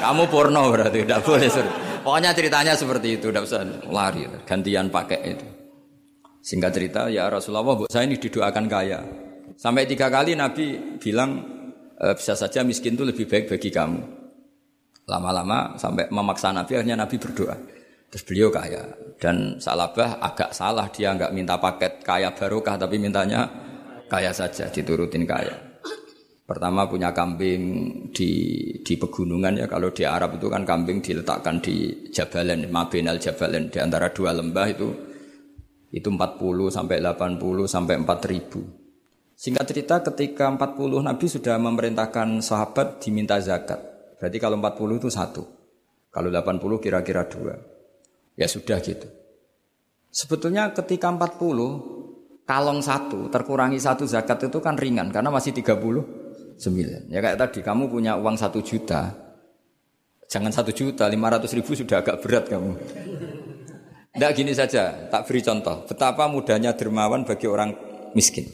[0.04, 1.48] kamu porno berarti tidak boleh.
[2.04, 5.46] Pokoknya ceritanya seperti itu, tidak usah lari, gantian pakai itu.
[6.44, 9.00] Singkat cerita, ya Rasulullah, saya ini didoakan kaya.
[9.56, 11.40] Sampai tiga kali Nabi bilang
[11.96, 14.00] e, bisa saja miskin itu lebih baik bagi kamu.
[15.08, 17.56] Lama-lama sampai memaksa Nabi akhirnya Nabi berdoa.
[18.12, 23.48] Terus beliau kaya dan Salabah agak salah dia nggak minta paket kaya barokah tapi mintanya
[24.10, 25.71] kaya saja diturutin kaya.
[26.52, 27.62] Pertama punya kambing
[28.12, 28.32] di
[28.84, 33.80] di pegunungan ya kalau di Arab itu kan kambing diletakkan di Jabalen, Mabinal Jabalen di
[33.80, 34.88] antara dua lembah itu
[35.96, 39.32] itu 40 sampai 80 sampai 4000.
[39.32, 43.80] Singkat cerita ketika 40 Nabi sudah memerintahkan sahabat diminta zakat.
[44.20, 45.48] Berarti kalau 40 itu satu.
[46.12, 47.56] Kalau 80 kira-kira dua.
[48.36, 49.08] Ya sudah gitu.
[50.12, 55.56] Sebetulnya ketika 40 kalong satu terkurangi satu zakat itu kan ringan karena masih
[56.58, 57.12] 39.
[57.12, 59.12] Ya kayak tadi kamu punya uang satu juta.
[60.32, 62.72] Jangan satu juta, 500 ribu sudah agak berat kamu.
[64.12, 65.84] Tidak gini saja, tak beri contoh.
[65.84, 67.76] Betapa mudahnya dermawan bagi orang
[68.16, 68.48] miskin.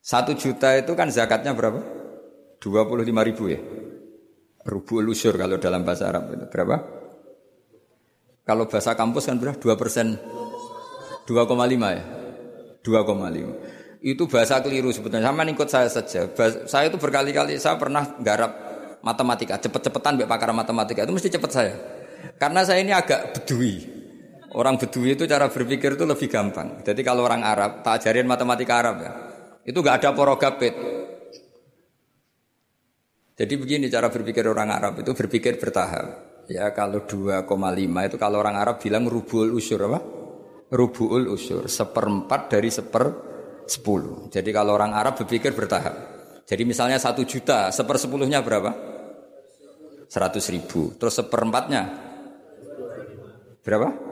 [0.00, 1.80] Satu juta itu kan zakatnya berapa?
[2.60, 3.60] 25 ribu ya.
[4.60, 6.76] Rubu lusur kalau dalam bahasa Arab itu berapa?
[8.44, 9.56] Kalau bahasa kampus kan berapa?
[9.56, 10.20] 2 persen
[11.24, 12.04] 2,5 ya?
[12.84, 15.28] 2,5 itu bahasa keliru sebetulnya.
[15.28, 16.28] Sama ikut saya saja.
[16.64, 18.52] Saya itu berkali-kali saya pernah garap
[19.04, 21.04] matematika cepet-cepetan mbak pakar matematika.
[21.04, 21.74] Itu mesti cepet saya.
[22.40, 24.00] Karena saya ini agak bedui.
[24.56, 26.82] Orang bedui itu cara berpikir itu lebih gampang.
[26.82, 29.12] Jadi kalau orang Arab tak ajarin matematika Arab ya
[29.64, 30.74] itu nggak ada porogapit.
[33.40, 36.28] Jadi begini cara berpikir orang Arab itu berpikir bertahap.
[36.50, 37.46] Ya kalau 2,5
[38.10, 40.00] itu kalau orang Arab bilang rubul usur apa?
[40.70, 43.29] Rubul usur, seperempat dari seper
[43.70, 44.26] sepuluh.
[44.28, 45.94] Jadi kalau orang Arab berpikir bertahap.
[46.42, 48.74] Jadi misalnya satu juta, sepersepuluhnya berapa?
[50.10, 50.98] Seratus ribu.
[50.98, 51.82] Terus seperempatnya
[53.62, 54.10] berapa?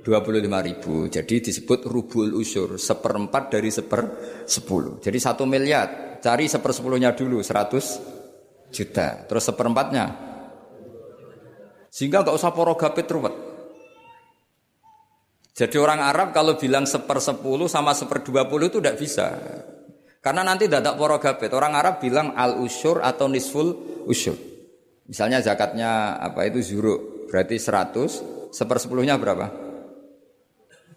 [0.00, 0.94] 25 ribu.
[1.10, 4.02] Jadi disebut rubul usur, seperempat dari seper
[4.46, 5.02] sepuluh.
[5.02, 9.26] Jadi satu miliar, cari sepersepuluhnya dulu, 100 juta.
[9.26, 10.06] Terus seperempatnya.
[11.90, 13.45] Sehingga nggak usah porogapit ruwet.
[15.56, 19.32] Jadi orang Arab kalau bilang sepersepuluh sama seperdua puluh itu tidak bisa.
[20.20, 21.48] Karena nanti tidak porogapit.
[21.56, 23.72] Orang Arab bilang al usur atau nisful
[24.04, 24.36] usur.
[25.08, 29.46] Misalnya zakatnya apa itu zuru, berarti 100, sepersepuluhnya berapa?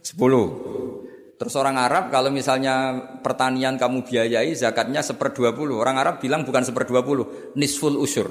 [0.02, 1.38] 10.
[1.40, 5.78] Terus orang Arab kalau misalnya pertanian kamu biayai zakatnya seper 20.
[5.78, 8.28] Orang Arab bilang bukan seper 20, nisful usur.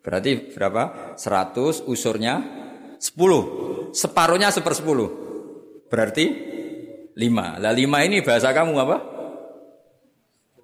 [0.00, 1.14] Berarti berapa?
[1.14, 2.40] 100 usurnya
[2.98, 3.79] 10.
[3.90, 5.88] Separuhnya seper 10.
[5.90, 6.24] Berarti
[7.14, 7.62] 5.
[7.62, 8.96] Lah 5 ini bahasa kamu apa?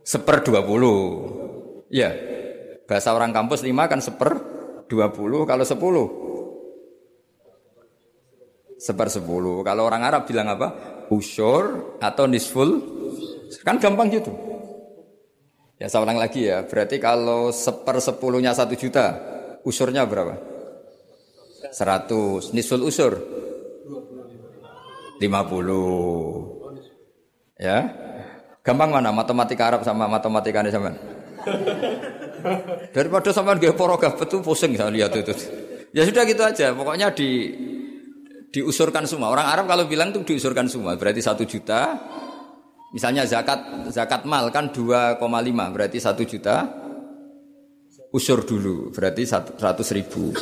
[0.07, 1.91] Seper 20.
[1.91, 2.15] Ya.
[2.87, 4.31] Bahasa orang kampus 5 kan seper
[4.87, 5.47] 20.
[5.47, 6.27] Kalau 10
[8.77, 9.65] sepersepuluh.
[9.65, 10.69] Kalau orang Arab bilang apa?
[11.11, 12.79] Usur atau nisful.
[13.65, 14.31] Kan gampang gitu.
[15.77, 16.65] Ya saya ulang lagi ya.
[16.65, 19.13] Berarti kalau sepersepuluhnya satu juta,
[19.65, 20.56] usurnya berapa?
[21.77, 22.57] Seratus.
[22.57, 23.13] Nisful usur?
[25.21, 26.57] Lima puluh.
[27.61, 27.93] Ya.
[28.65, 30.97] Gampang mana matematika Arab sama matematika ini sama?
[32.97, 35.37] Daripada sama gak porogaf itu pusing saya lihat itu.
[35.93, 36.73] Ya sudah gitu aja.
[36.73, 37.53] Pokoknya di
[38.51, 39.29] diusurkan semua.
[39.29, 40.97] Orang Arab kalau bilang itu diusurkan semua.
[40.97, 42.01] Berarti satu juta
[42.97, 45.21] Misalnya zakat zakat mal kan 2,5
[45.75, 46.65] berarti 1 juta
[48.09, 49.61] usur dulu berarti 100
[49.93, 50.33] ribu.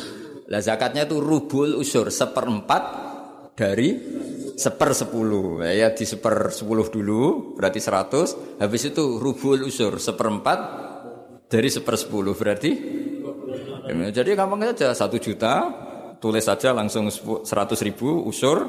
[0.50, 2.82] Lah zakatnya itu rubul usur seperempat
[3.54, 3.96] dari
[4.54, 10.58] seper sepuluh ya di seper sepuluh dulu berarti 100 habis itu rubul usur seperempat
[11.50, 12.70] dari seper sepuluh berarti
[14.14, 15.70] jadi gampang saja satu juta
[16.22, 17.10] tulis saja langsung
[17.42, 18.62] seratus ribu usur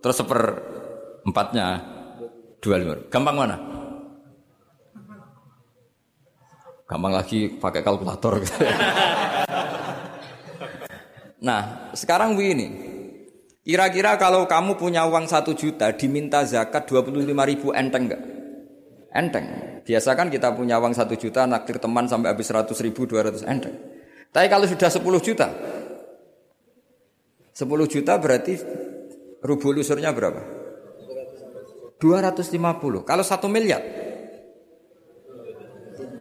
[0.00, 0.40] terus seper
[1.24, 1.80] empatnya
[2.60, 2.94] dua lima.
[3.08, 3.56] Gampang mana?
[6.84, 8.40] Gampang lagi pakai kalkulator.
[11.44, 12.96] nah, sekarang begini.
[13.64, 18.22] Kira-kira kalau kamu punya uang satu juta diminta zakat 25 ribu enteng enggak?
[19.12, 19.46] Enteng.
[19.84, 23.72] Biasa kan kita punya uang satu juta naktir teman sampai habis 100 ribu 200 enteng.
[24.32, 25.48] Tapi kalau sudah 10 juta
[27.54, 28.58] 10 juta berarti
[29.46, 30.42] rubul usurnya berapa?
[32.02, 33.06] 250.
[33.06, 33.80] Kalau satu miliar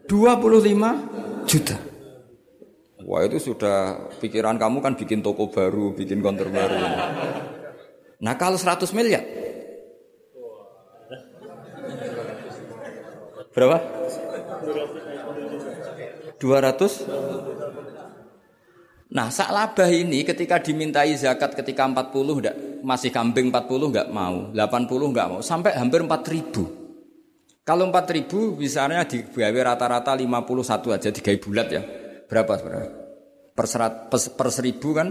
[0.05, 1.93] 25 juta.
[3.04, 6.80] Wah itu sudah pikiran kamu kan bikin toko baru, bikin konter baru.
[8.24, 9.24] Nah kalau 100 miliar
[13.54, 13.78] Berapa?
[16.41, 17.06] 200
[19.14, 24.49] Nah, sak labah ini ketika dimintai zakat ketika 40 enggak, masih kambing 40 enggak mau,
[24.49, 26.66] 80 enggak mau, sampai hampir 4000.
[27.62, 31.86] Kalau 4000 misalnya digawe rata-rata 51 aja digawe bulat ya.
[32.28, 32.91] Berapa sebenarnya?
[33.53, 35.07] Per, serat, per, per seribu kan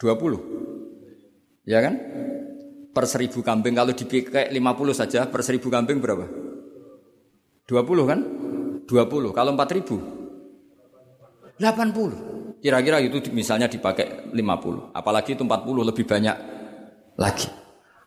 [0.00, 1.68] 20.
[1.68, 1.94] Ya kan?
[2.90, 4.56] Per seribu kambing kalau dipakai 50
[4.96, 6.26] saja per seribu kambing berapa?
[7.68, 8.20] 20 kan?
[8.88, 9.36] 20.
[9.36, 10.20] Kalau 4000?
[11.60, 12.60] 80.
[12.60, 16.36] Kira-kira itu misalnya dipakai 50, apalagi itu 40 lebih banyak
[17.16, 17.48] lagi.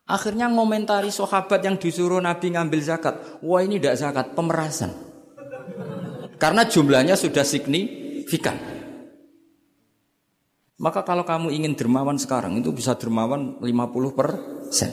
[0.03, 3.41] Akhirnya ngomentari sahabat yang disuruh Nabi ngambil zakat.
[3.41, 4.93] Wah ini tidak zakat, pemerasan.
[6.37, 7.41] Karena jumlahnya sudah
[8.33, 8.57] signifikan.
[10.81, 14.89] Maka kalau kamu ingin dermawan sekarang itu bisa dermawan 50 persen.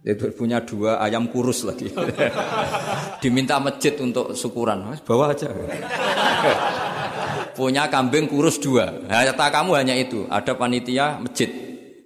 [0.00, 1.92] Itu punya dua ayam kurus lagi.
[3.22, 4.96] Diminta masjid untuk syukuran.
[5.04, 5.52] Bawa aja
[7.58, 8.88] punya kambing kurus dua.
[8.88, 10.24] Nah, kamu hanya itu.
[10.32, 11.52] Ada panitia masjid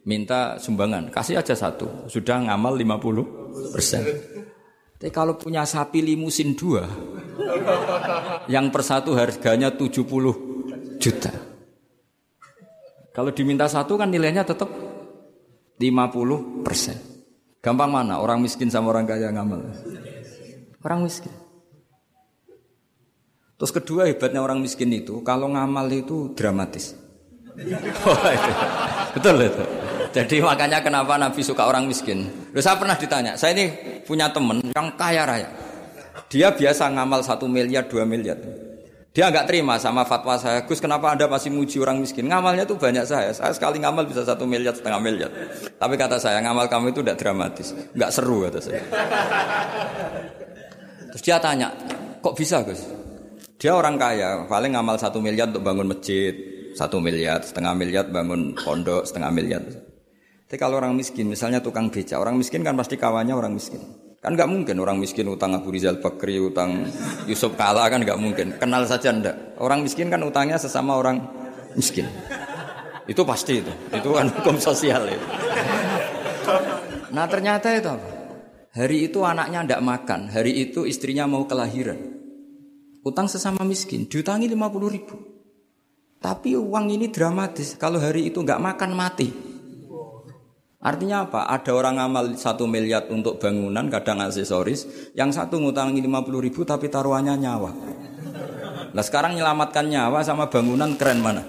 [0.03, 2.11] minta sumbangan, kasih aja satu.
[2.11, 4.03] Sudah ngamal 50 persen.
[4.99, 6.83] Tapi kalau punya sapi limusin dua,
[8.53, 10.44] yang per satu harganya 70
[11.01, 11.33] juta.
[13.15, 14.67] Kalau diminta satu kan nilainya tetap
[15.79, 16.99] 50 persen.
[17.63, 18.19] Gampang mana?
[18.21, 19.63] Orang miskin sama orang kaya ngamal.
[20.85, 21.33] Orang miskin.
[23.55, 26.99] Terus kedua hebatnya orang miskin itu kalau ngamal itu dramatis.
[27.55, 28.53] oh, itu.
[29.15, 29.65] Betul itu.
[30.15, 32.27] Jadi makanya kenapa Nabi suka orang miskin.
[32.55, 33.67] Loh, saya pernah ditanya, saya ini
[34.07, 35.51] punya teman yang kaya raya.
[36.31, 38.39] Dia biasa ngamal satu miliar, dua miliar.
[39.15, 42.27] Dia nggak terima sama fatwa saya, Gus kenapa anda masih muji orang miskin?
[42.27, 45.31] Ngamalnya tuh banyak saya, saya sekali ngamal bisa satu miliar, setengah miliar.
[45.79, 48.83] Tapi kata saya, ngamal kamu itu tidak dramatis, nggak seru kata saya.
[51.15, 51.71] Terus dia tanya,
[52.19, 52.91] kok bisa Gus?
[53.55, 56.35] Dia orang kaya, paling ngamal satu miliar untuk bangun masjid,
[56.75, 59.63] satu miliar, setengah miliar bangun pondok, setengah miliar.
[60.51, 63.79] Tapi kalau orang miskin, misalnya tukang beca, orang miskin kan pasti kawannya orang miskin.
[64.25, 66.89] Kan nggak mungkin orang miskin utang Abu Rizal Bakri, utang
[67.29, 68.57] Yusuf Kala kan nggak mungkin.
[68.57, 69.61] Kenal saja ndak.
[69.61, 71.21] Orang miskin kan utangnya sesama orang
[71.77, 72.09] miskin.
[73.05, 73.69] Itu pasti itu.
[73.93, 75.29] Itu kan hukum sosial itu.
[77.13, 78.09] Nah ternyata itu apa?
[78.73, 82.01] Hari itu anaknya ndak makan, hari itu istrinya mau kelahiran.
[83.05, 85.15] Utang sesama miskin, diutangi 50 ribu.
[86.17, 87.77] Tapi uang ini dramatis.
[87.77, 89.29] Kalau hari itu nggak makan mati.
[90.85, 91.49] Artinya apa?
[91.49, 95.11] Ada orang amal satu miliar untuk bangunan, kadang aksesoris.
[95.17, 97.71] Yang satu ngutangi 50 ribu tapi taruhannya nyawa.
[98.93, 101.41] Nah sekarang menyelamatkan nyawa sama bangunan keren mana?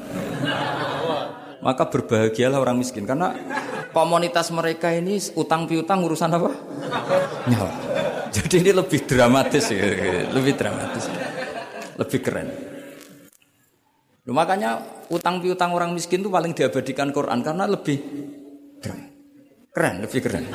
[1.59, 3.03] Maka berbahagialah orang miskin.
[3.03, 3.35] Karena
[3.91, 6.51] komunitas mereka ini utang piutang urusan apa?
[7.51, 7.71] Nyawa.
[8.31, 9.83] Jadi ini lebih dramatis ya,
[10.31, 11.11] lebih dramatis
[11.95, 12.47] lebih keren.
[14.25, 17.97] Loh, makanya utang piutang orang miskin itu paling diabadikan Quran karena lebih
[18.81, 19.14] keren.
[19.75, 20.47] Keren, lebih keren.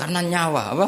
[0.00, 0.86] karena nyawa apa?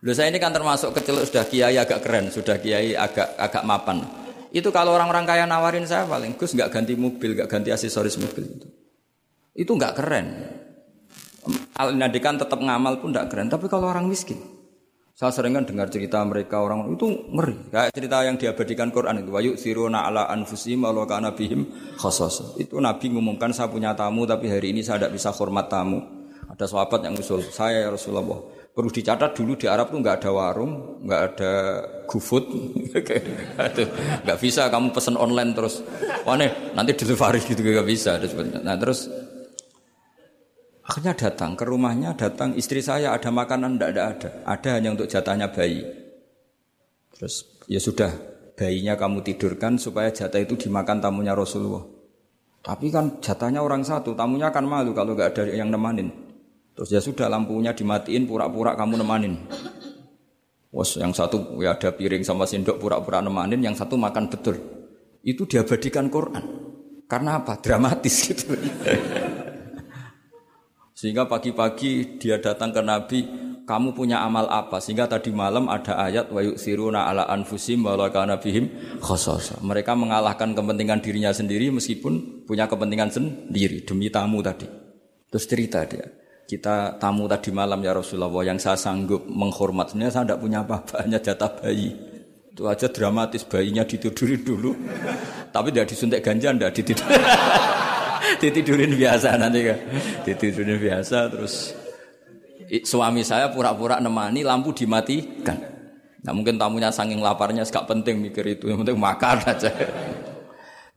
[0.00, 4.00] Loh saya ini kan termasuk kecil sudah kiai agak keren, sudah kiai agak agak mapan.
[4.48, 8.48] Itu kalau orang-orang kaya nawarin saya paling Gus nggak ganti mobil, nggak ganti aksesoris mobil
[8.48, 8.68] itu.
[9.52, 10.26] Itu nggak keren.
[11.76, 13.52] Al tetap ngamal pun nggak keren.
[13.52, 14.40] Tapi kalau orang miskin,
[15.20, 17.68] saya sering kan dengar cerita mereka orang itu ngeri.
[17.68, 19.28] Kayak cerita yang diabadikan Quran itu.
[19.28, 21.68] Wayu siruna ala anfusim walau kana bihim.
[22.56, 26.00] Itu Nabi ngumumkan saya punya tamu tapi hari ini saya tidak bisa hormat tamu.
[26.48, 28.40] Ada sahabat yang usul saya ya Rasulullah.
[28.72, 31.52] Perlu dicatat dulu di Arab tuh nggak ada warung, nggak ada
[32.08, 32.44] GoFood,
[34.24, 35.84] nggak bisa kamu pesen online terus.
[36.24, 38.16] Wah nih, nanti delivery gitu nggak bisa.
[38.64, 39.04] Nah terus
[40.90, 45.06] akhirnya datang ke rumahnya, datang istri saya ada makanan nggak ada ada, ada hanya untuk
[45.06, 45.86] jatahnya bayi.
[47.14, 48.10] Terus ya sudah
[48.58, 51.86] bayinya kamu tidurkan supaya jatah itu dimakan tamunya Rasulullah.
[52.60, 56.10] Tapi kan jatahnya orang satu, tamunya kan malu kalau nggak ada yang nemanin.
[56.74, 59.46] Terus ya sudah lampunya dimatiin pura-pura kamu nemanin.
[60.74, 64.58] Was yang satu ya ada piring sama sendok pura-pura nemanin, yang satu makan betul.
[65.22, 66.44] Itu diabadikan Quran.
[67.06, 67.58] Karena apa?
[67.62, 68.54] Dramatis gitu.
[71.00, 73.24] Sehingga pagi-pagi dia datang ke Nabi,
[73.64, 74.84] kamu punya amal apa?
[74.84, 78.68] Sehingga tadi malam ada ayat wa yusiruna ala anfusim wa kana bihim.
[79.64, 84.68] Mereka mengalahkan kepentingan dirinya sendiri meskipun punya kepentingan sendiri demi tamu tadi.
[85.32, 86.04] Terus cerita dia.
[86.44, 91.00] Kita tamu tadi malam ya Rasulullah yang saya sanggup menghormat sebenarnya saya tidak punya apa-apa
[91.08, 91.96] hanya jatah bayi.
[92.52, 94.76] Itu aja dramatis bayinya ditidurin dulu.
[95.48, 97.24] Tapi tidak disuntik ganja tidak ditidurin.
[98.38, 99.78] ditidurin biasa nanti kan.
[100.22, 101.74] Ditidurin biasa terus
[102.86, 105.58] suami saya pura-pura nemani lampu dimatikan.
[106.20, 109.72] Nah mungkin tamunya saking laparnya gak penting mikir itu, yang penting makan aja.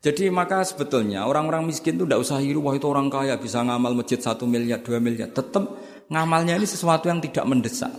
[0.03, 3.95] Jadi maka sebetulnya orang-orang miskin itu tidak usah hiru, wah itu orang kaya bisa ngamal
[3.95, 5.31] masjid satu miliar, dua miliar.
[5.31, 5.63] Tetap
[6.11, 7.95] ngamalnya ini sesuatu yang tidak mendesak.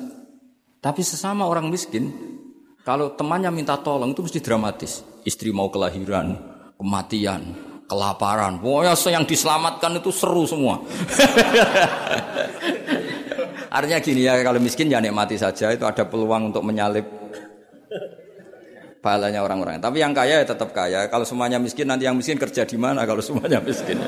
[0.85, 2.13] Tapi sesama orang miskin,
[2.85, 5.01] kalau temannya minta tolong itu mesti dramatis.
[5.25, 6.37] Istri mau kelahiran,
[6.77, 8.59] kematian, kelaparan.
[8.61, 10.81] Pokoknya yang diselamatkan itu seru semua.
[13.75, 17.05] Artinya gini ya, kalau miskin ya nikmati saja, itu ada peluang untuk menyalip
[19.05, 19.83] pahalanya orang-orang.
[19.83, 21.13] Tapi yang kaya ya tetap kaya.
[21.13, 24.01] Kalau semuanya miskin nanti yang miskin kerja di mana kalau semuanya miskin?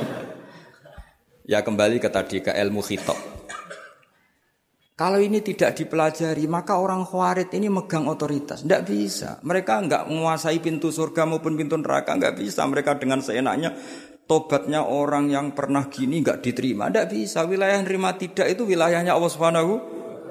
[1.44, 3.18] Ya kembali ke tadi ke ilmu khitab.
[4.96, 8.64] Kalau ini tidak dipelajari, maka orang khawarid ini megang otoritas.
[8.64, 9.36] Tidak bisa.
[9.44, 12.16] Mereka nggak menguasai pintu surga maupun pintu neraka.
[12.16, 12.64] Nggak bisa.
[12.64, 13.76] Mereka dengan seenaknya
[14.24, 16.88] tobatnya orang yang pernah gini nggak diterima.
[16.88, 17.44] Tidak bisa.
[17.44, 19.72] Wilayah nerima tidak itu wilayahnya Allah Subhanahu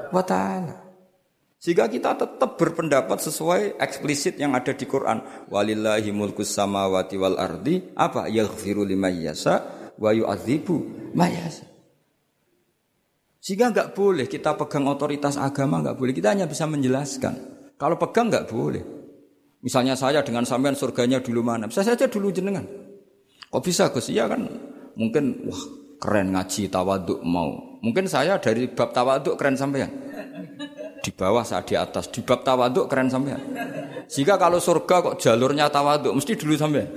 [0.09, 0.81] wa Ta'ala.
[1.61, 5.45] Sehingga kita tetap berpendapat sesuai eksplisit yang ada di Quran.
[5.45, 7.93] Walillahi mulkus samawati wal ardi.
[7.93, 8.33] Apa?
[8.33, 9.61] Yaghfiru liman yasa
[9.93, 11.74] wa yu'adzibu mayasa.
[13.45, 16.17] Sehingga nggak boleh kita pegang otoritas agama nggak boleh.
[16.17, 17.33] Kita hanya bisa menjelaskan.
[17.77, 18.81] Kalau pegang nggak boleh.
[19.61, 21.69] Misalnya saya dengan sampean surganya dulu mana?
[21.69, 22.65] Bisa saja dulu jenengan.
[23.53, 24.09] Kok bisa Gus?
[24.09, 24.49] Iya kan
[24.97, 25.61] mungkin wah
[26.01, 27.77] keren ngaji tawaduk mau.
[27.85, 29.93] Mungkin saya dari bab tawaduk keren sampean
[31.05, 32.09] di bawah saya di atas.
[32.09, 33.37] Di bab tawaduk keren sampean.
[34.09, 36.89] Jika kalau surga kok jalurnya tawaduk mesti dulu sampean.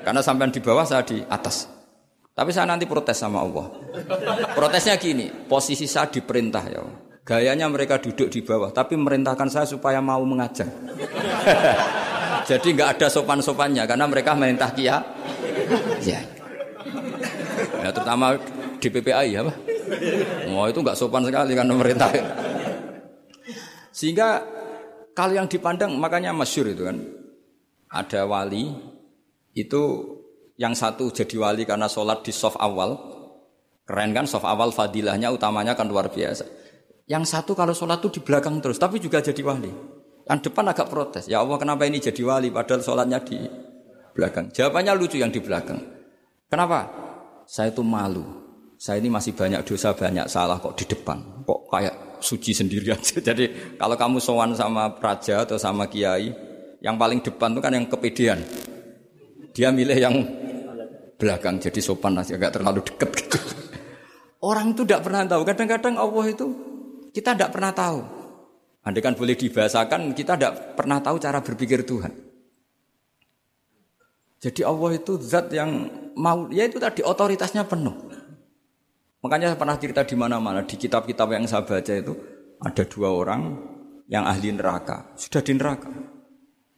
[0.00, 1.68] Karena sampean di bawah saya di atas.
[2.30, 3.68] Tapi saya nanti protes sama Allah.
[4.56, 6.82] Protesnya gini, posisi saya diperintah ya
[7.30, 10.66] Gayanya mereka duduk di bawah, tapi merintahkan saya supaya mau mengajar.
[12.50, 14.98] Jadi nggak ada sopan-sopannya karena mereka merintah kia.
[16.02, 16.18] Ya.
[17.84, 18.34] ya terutama
[18.82, 19.46] di PPI ya,
[20.50, 22.10] Oh itu nggak sopan sekali karena merintah.
[23.94, 24.42] Sehingga
[25.14, 26.98] kalau yang dipandang makanya masyur itu kan.
[27.90, 28.70] Ada wali
[29.54, 29.82] itu
[30.60, 33.00] yang satu jadi wali karena sholat di soft awal.
[33.88, 36.44] Keren kan soft awal fadilahnya utamanya kan luar biasa.
[37.08, 39.72] Yang satu kalau sholat itu di belakang terus tapi juga jadi wali.
[40.28, 41.24] Yang depan agak protes.
[41.32, 43.40] Ya Allah kenapa ini jadi wali padahal sholatnya di
[44.12, 44.52] belakang.
[44.52, 45.80] Jawabannya lucu yang di belakang.
[46.52, 46.92] Kenapa?
[47.48, 48.22] Saya itu malu.
[48.76, 51.44] Saya ini masih banyak dosa, banyak salah kok di depan.
[51.48, 53.16] Kok kayak suci sendiri aja.
[53.16, 56.30] Jadi kalau kamu sowan sama raja atau sama kiai,
[56.84, 58.40] yang paling depan itu kan yang kepedean.
[59.50, 60.14] Dia milih yang
[61.20, 63.38] belakang jadi sopan aja, agak terlalu dekat gitu.
[64.40, 65.44] Orang itu tidak pernah tahu.
[65.44, 66.46] Kadang-kadang Allah itu
[67.12, 68.00] kita tidak pernah tahu.
[68.80, 72.12] Andai kan boleh dibahasakan, kita tidak pernah tahu cara berpikir Tuhan.
[74.40, 75.84] Jadi Allah itu zat yang
[76.16, 77.92] mau, ya itu tadi otoritasnya penuh.
[79.20, 82.16] Makanya saya pernah cerita di mana-mana di kitab-kitab yang saya baca itu
[82.56, 83.52] ada dua orang
[84.08, 85.92] yang ahli neraka sudah di neraka.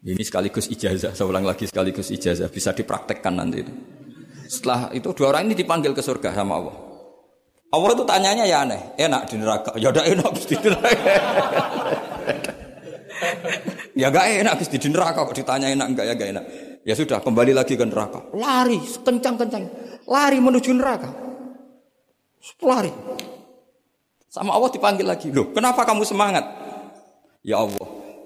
[0.02, 3.72] Ini sekaligus ijazah, saya ulang lagi sekaligus ijazah bisa dipraktekkan nanti itu.
[4.52, 6.76] Setelah itu dua orang ini dipanggil ke surga sama Allah.
[7.72, 9.72] Allah itu tanyanya ya aneh, enak di neraka.
[9.80, 10.92] Ya udah enak di neraka.
[14.00, 16.44] ya gak enak di neraka kok ditanya enak enggak ya gak enak.
[16.84, 18.28] Ya sudah kembali lagi ke neraka.
[18.36, 19.64] Lari kencang-kencang.
[20.04, 21.08] Lari menuju neraka.
[22.60, 22.92] Lari.
[24.28, 25.32] Sama Allah dipanggil lagi.
[25.32, 26.44] Loh, kenapa kamu semangat?
[27.40, 27.81] Ya Allah,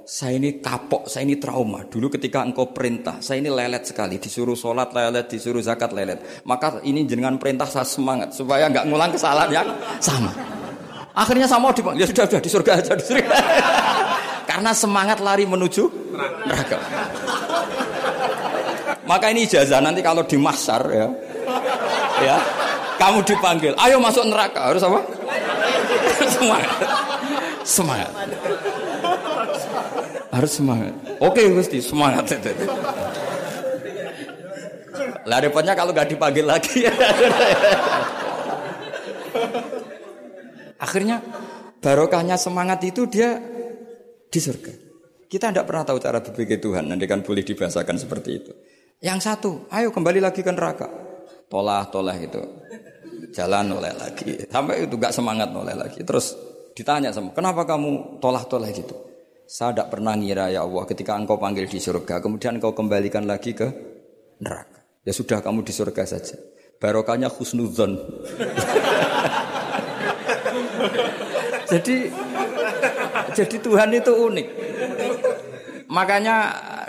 [0.06, 1.82] saya ini kapok, saya ini trauma.
[1.82, 4.22] Dulu ketika engkau perintah, saya ini lelet sekali.
[4.22, 6.46] Disuruh sholat lelet, disuruh zakat lelet.
[6.46, 8.30] Maka ini jenengan perintah saya semangat.
[8.30, 10.30] Supaya nggak ngulang kesalahan yang sama.
[11.10, 13.34] Akhirnya sama dipanggil, ya sudah sudah di surga aja di surga.
[14.54, 15.82] Karena semangat lari menuju
[16.46, 16.78] neraka.
[19.10, 21.06] Maka ini ijazah nanti kalau di masar ya,
[22.22, 22.36] ya
[23.00, 25.00] kamu dipanggil, ayo masuk neraka harus apa?
[26.36, 26.78] semangat,
[27.62, 28.10] semangat,
[30.36, 30.92] harus semangat.
[31.24, 32.28] Oke Gusti, semangat.
[35.26, 36.84] Lah repotnya kalau nggak dipanggil lagi.
[40.76, 41.24] Akhirnya
[41.80, 43.40] barokahnya semangat itu dia
[44.28, 44.72] di surga.
[45.26, 48.52] Kita tidak pernah tahu cara berpikir Tuhan, nanti kan boleh dibahasakan seperti itu.
[49.02, 50.86] Yang satu, ayo kembali lagi ke neraka.
[51.50, 52.38] Tolah, tolah itu.
[53.34, 54.46] Jalan oleh lagi.
[54.46, 56.00] Sampai itu gak semangat oleh lagi.
[56.06, 56.38] Terus
[56.78, 58.94] ditanya sama, kenapa kamu tolah, tolah gitu?
[59.46, 63.54] Saya tidak pernah ngira ya Allah ketika engkau panggil di surga, kemudian engkau kembalikan lagi
[63.54, 63.70] ke
[64.42, 64.82] neraka.
[65.06, 66.34] Ya sudah kamu di surga saja.
[66.82, 67.94] Barokahnya khusnudzon.
[71.70, 71.96] jadi
[73.38, 74.46] jadi Tuhan itu unik.
[75.94, 76.36] Makanya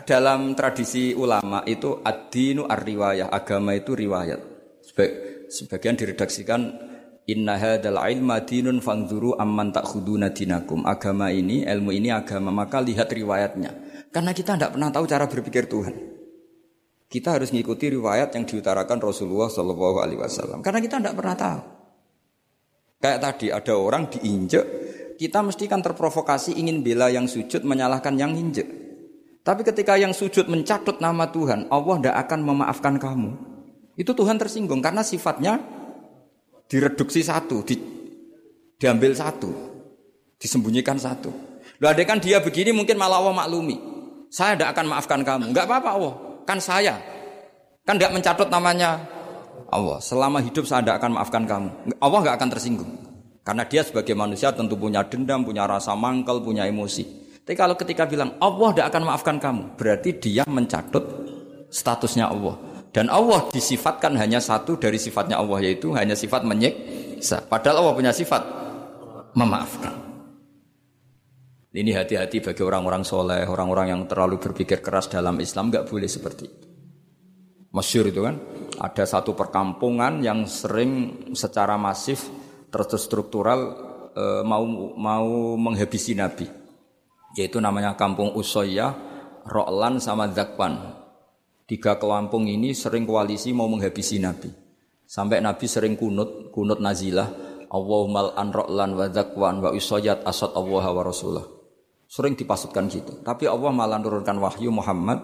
[0.09, 4.41] dalam tradisi ulama itu ad-dinu ar-riwayah, agama itu riwayat.
[5.53, 6.73] Sebagian diredaksikan
[7.27, 10.87] inna hadzal ilma dinun fanzuru amman ta'khuduna dinakum.
[10.87, 13.71] Agama ini, ilmu ini agama, maka lihat riwayatnya.
[14.09, 15.95] Karena kita tidak pernah tahu cara berpikir Tuhan.
[17.07, 20.59] Kita harus mengikuti riwayat yang diutarakan Rasulullah Wasallam.
[20.59, 21.59] Karena kita tidak pernah tahu.
[22.97, 24.65] Kayak tadi ada orang diinjek,
[25.21, 28.65] kita mesti kan terprovokasi ingin bela yang sujud menyalahkan yang injek.
[29.45, 33.31] Tapi ketika yang sujud mencatut nama Tuhan, Allah tidak akan memaafkan kamu.
[33.95, 35.61] Itu Tuhan tersinggung karena sifatnya
[36.67, 37.75] direduksi satu, di,
[38.77, 39.51] diambil satu,
[40.37, 41.31] disembunyikan satu.
[41.77, 43.77] Loh ada kan dia begini mungkin malah Allah maklumi.
[44.27, 45.55] Saya tidak akan maafkan kamu.
[45.55, 46.13] Enggak apa-apa Allah.
[46.43, 46.99] Kan saya.
[47.87, 48.99] Kan tidak mencatat namanya
[49.71, 49.99] Allah.
[50.03, 51.69] Selama hidup saya tidak akan maafkan kamu.
[52.03, 52.91] Allah nggak akan tersinggung.
[53.47, 57.31] Karena dia sebagai manusia tentu punya dendam, punya rasa mangkel, punya emosi.
[57.47, 61.03] Tapi kalau ketika bilang Allah tidak akan maafkan kamu, berarti dia mencatut
[61.71, 62.59] statusnya Allah.
[62.97, 67.45] Dan Allah disifatkan hanya satu dari sifatnya Allah yaitu hanya sifat menyiksa.
[67.45, 68.41] Padahal Allah punya sifat
[69.37, 69.93] memaafkan.
[71.77, 76.43] Ini hati-hati bagi orang-orang soleh, orang-orang yang terlalu berpikir keras dalam Islam nggak boleh seperti
[76.49, 76.65] itu.
[77.69, 78.41] Masyur itu kan,
[78.81, 82.25] ada satu perkampungan yang sering secara masif
[82.73, 83.77] terstruktural
[84.09, 84.65] e, mau
[84.97, 86.49] mau menghabisi Nabi,
[87.37, 88.89] yaitu namanya Kampung Usoya,
[89.45, 90.96] Roklan sama Zakwan.
[91.67, 94.47] Tiga kampung ini sering koalisi mau menghabisi Nabi.
[95.03, 97.27] Sampai Nabi sering kunut, kunut nazilah,
[97.67, 101.43] Allahumma an Roklan wa Zakwan wa Usoyat asad Allah wa Rasulah.
[102.07, 103.19] Sering dipasutkan gitu.
[103.19, 105.19] Tapi Allah malah turunkan wahyu Muhammad,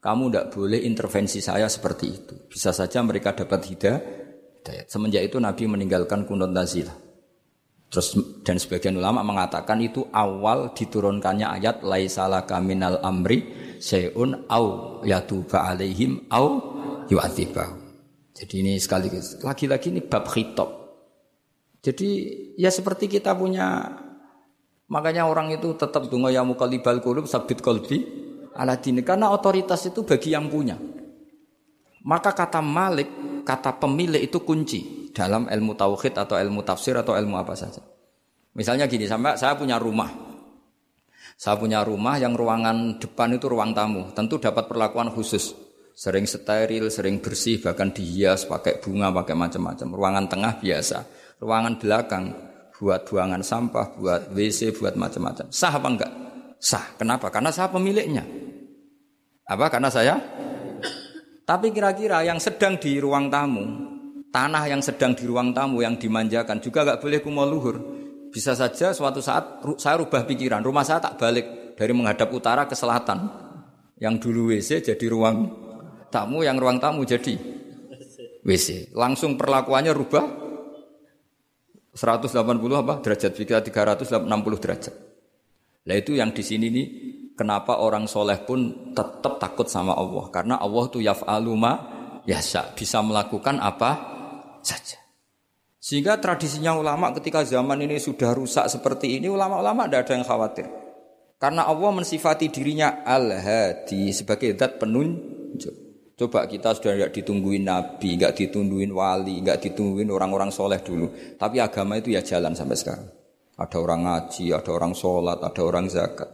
[0.00, 2.34] kamu tidak boleh intervensi saya seperti itu.
[2.48, 4.88] Bisa saja mereka dapat hidayah.
[4.88, 6.96] Semenjak itu Nabi meninggalkan kunut nazilah.
[7.92, 13.44] Terus dan sebagian ulama mengatakan itu awal diturunkannya ayat laisala kaminal amri
[13.84, 16.72] seun au yatuba alaihim au
[17.12, 17.68] yu'adzibah.
[18.32, 19.12] Jadi ini sekali
[19.44, 20.72] lagi-lagi ini bab khitab.
[21.84, 22.08] Jadi
[22.56, 23.92] ya seperti kita punya
[24.92, 28.04] Makanya orang itu tetap dungo ya mukalibal kulub sabit kolbi
[28.52, 29.00] ala dini.
[29.00, 30.76] Karena otoritas itu bagi yang punya.
[32.04, 33.08] Maka kata malik,
[33.40, 37.80] kata pemilik itu kunci dalam ilmu tauhid atau ilmu tafsir atau ilmu apa saja.
[38.52, 40.08] Misalnya gini, sampai saya punya rumah.
[41.36, 44.12] Saya punya rumah yang ruangan depan itu ruang tamu.
[44.12, 45.56] Tentu dapat perlakuan khusus.
[45.92, 49.88] Sering steril, sering bersih, bahkan dihias pakai bunga, pakai macam-macam.
[49.92, 50.98] Ruangan tengah biasa.
[51.40, 52.24] Ruangan belakang
[52.80, 55.46] buat buangan sampah, buat WC, buat macam-macam.
[55.52, 56.12] Sah apa enggak?
[56.58, 56.84] Sah.
[56.96, 57.28] Kenapa?
[57.28, 58.24] Karena saya pemiliknya.
[59.46, 59.68] Apa?
[59.68, 60.16] Karena saya?
[61.42, 63.91] Tapi kira-kira yang sedang di ruang tamu,
[64.32, 67.76] tanah yang sedang di ruang tamu yang dimanjakan juga enggak boleh kumol luhur.
[68.32, 72.72] Bisa saja suatu saat saya rubah pikiran, rumah saya tak balik dari menghadap utara ke
[72.72, 73.28] selatan.
[74.00, 75.46] Yang dulu WC jadi ruang
[76.08, 77.36] tamu, yang ruang tamu jadi
[78.42, 78.96] WC.
[78.96, 80.24] Langsung perlakuannya rubah
[81.92, 82.32] 180
[82.72, 84.26] apa derajat jika 360
[84.64, 84.94] derajat.
[85.86, 86.86] Nah itu yang di sini nih
[87.36, 91.72] kenapa orang soleh pun tetap takut sama Allah karena Allah tuh yaf'alu ma
[92.24, 94.11] yasa bisa melakukan apa
[94.64, 94.98] saja.
[95.82, 100.66] Sehingga tradisinya ulama ketika zaman ini sudah rusak seperti ini ulama-ulama tidak ada yang khawatir.
[101.42, 105.74] Karena Allah mensifati dirinya al-hadi sebagai zat penunjuk.
[106.14, 111.10] Coba kita sudah tidak ditungguin nabi, nggak ditungguin wali, nggak ditungguin orang-orang soleh dulu.
[111.34, 113.10] Tapi agama itu ya jalan sampai sekarang.
[113.58, 116.30] Ada orang ngaji, ada orang sholat, ada orang zakat.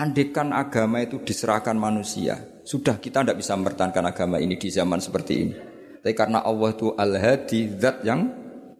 [0.00, 5.34] Andekan agama itu diserahkan manusia, sudah kita tidak bisa mempertahankan agama ini di zaman seperti
[5.36, 5.73] ini.
[6.04, 8.28] Tapi karena Allah itu al-hadi, zat yang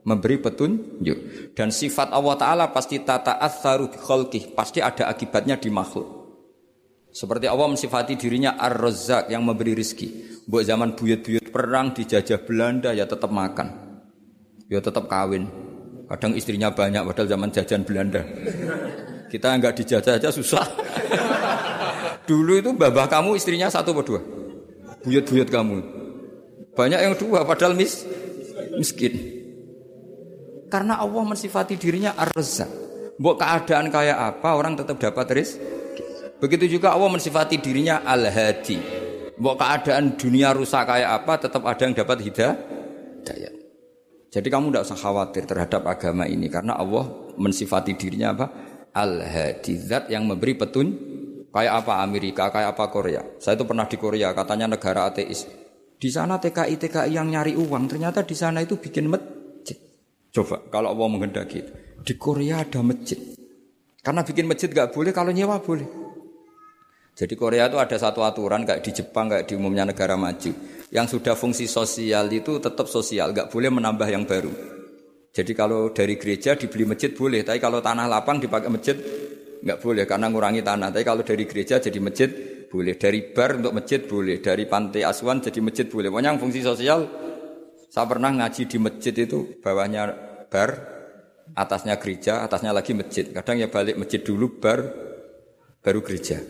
[0.05, 6.25] memberi petunjuk dan sifat Allah taala pasti tata atharu khalqih pasti ada akibatnya di makhluk
[7.15, 10.11] seperti Allah mensifati dirinya Ar-Razzaq yang memberi rizki.
[10.51, 13.71] Buat zaman buyut-buyut perang dijajah Belanda ya tetap makan.
[14.67, 15.47] Ya tetap kawin.
[16.11, 18.19] Kadang istrinya banyak padahal zaman jajan Belanda.
[19.31, 20.67] Kita nggak dijajah aja susah.
[22.29, 24.21] Dulu itu babah kamu istrinya satu atau dua?
[25.07, 26.04] Buyut-buyut kamu.
[26.75, 28.03] Banyak yang dua padahal mis
[28.75, 29.15] miskin.
[30.67, 32.71] Karena Allah mensifati dirinya ar-razzaq.
[33.15, 36.03] Buat keadaan kayak apa orang tetap dapat rizki.
[36.43, 38.83] Begitu juga Allah mensifati dirinya al-hadi.
[39.39, 43.55] Buat keadaan dunia rusak kayak apa tetap ada yang dapat hidayah.
[44.35, 47.07] Jadi kamu tidak usah khawatir terhadap agama ini karena Allah
[47.39, 48.47] mensifati dirinya apa?
[48.95, 49.79] Al-hadi,
[50.11, 50.87] yang memberi petun
[51.55, 53.23] kayak apa Amerika, kayak apa Korea.
[53.39, 55.47] Saya itu pernah di Korea, katanya negara ateis.
[56.05, 59.73] Di sana TKI TKI yang nyari uang, ternyata di sana itu bikin masjid.
[60.37, 61.65] Coba kalau Allah menghendaki
[62.05, 63.17] Di Korea ada masjid.
[64.05, 65.89] Karena bikin masjid gak boleh, kalau nyewa boleh.
[67.17, 70.53] Jadi Korea itu ada satu aturan kayak di Jepang, kayak di umumnya negara maju.
[70.93, 74.53] Yang sudah fungsi sosial itu tetap sosial, gak boleh menambah yang baru.
[75.33, 79.01] Jadi kalau dari gereja dibeli masjid boleh, tapi kalau tanah lapang dipakai masjid
[79.65, 80.93] nggak boleh karena ngurangi tanah.
[80.93, 82.29] Tapi kalau dari gereja jadi masjid
[82.75, 86.11] boleh, dari bar untuk masjid boleh, dari pantai asuhan jadi masjid boleh.
[86.11, 87.07] Pokoknya yang fungsi sosial
[87.87, 90.11] saya pernah ngaji di masjid itu bawahnya
[90.51, 90.71] bar,
[91.55, 93.31] atasnya gereja, atasnya lagi masjid.
[93.31, 94.83] Kadang ya balik masjid dulu bar,
[95.79, 96.43] baru gereja.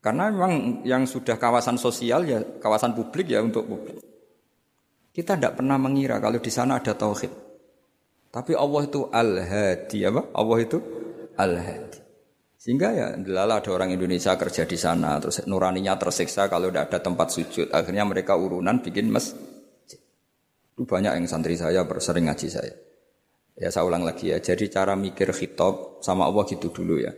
[0.00, 4.00] Karena memang yang sudah kawasan sosial ya kawasan publik ya untuk publik.
[5.12, 7.32] Kita tidak pernah mengira kalau di sana ada tauhid.
[8.32, 10.32] Tapi Allah itu al-hadi apa?
[10.32, 10.78] Allah itu
[11.36, 12.05] al-hadi.
[12.66, 16.98] Sehingga ya lala ada orang Indonesia kerja di sana terus nuraninya tersiksa kalau tidak ada
[16.98, 17.70] tempat sujud.
[17.70, 19.38] Akhirnya mereka urunan bikin masjid.
[20.74, 22.74] Itu banyak yang santri saya bersering ngaji saya.
[23.54, 24.42] Ya saya ulang lagi ya.
[24.42, 27.14] Jadi cara mikir khitab sama Allah gitu dulu ya.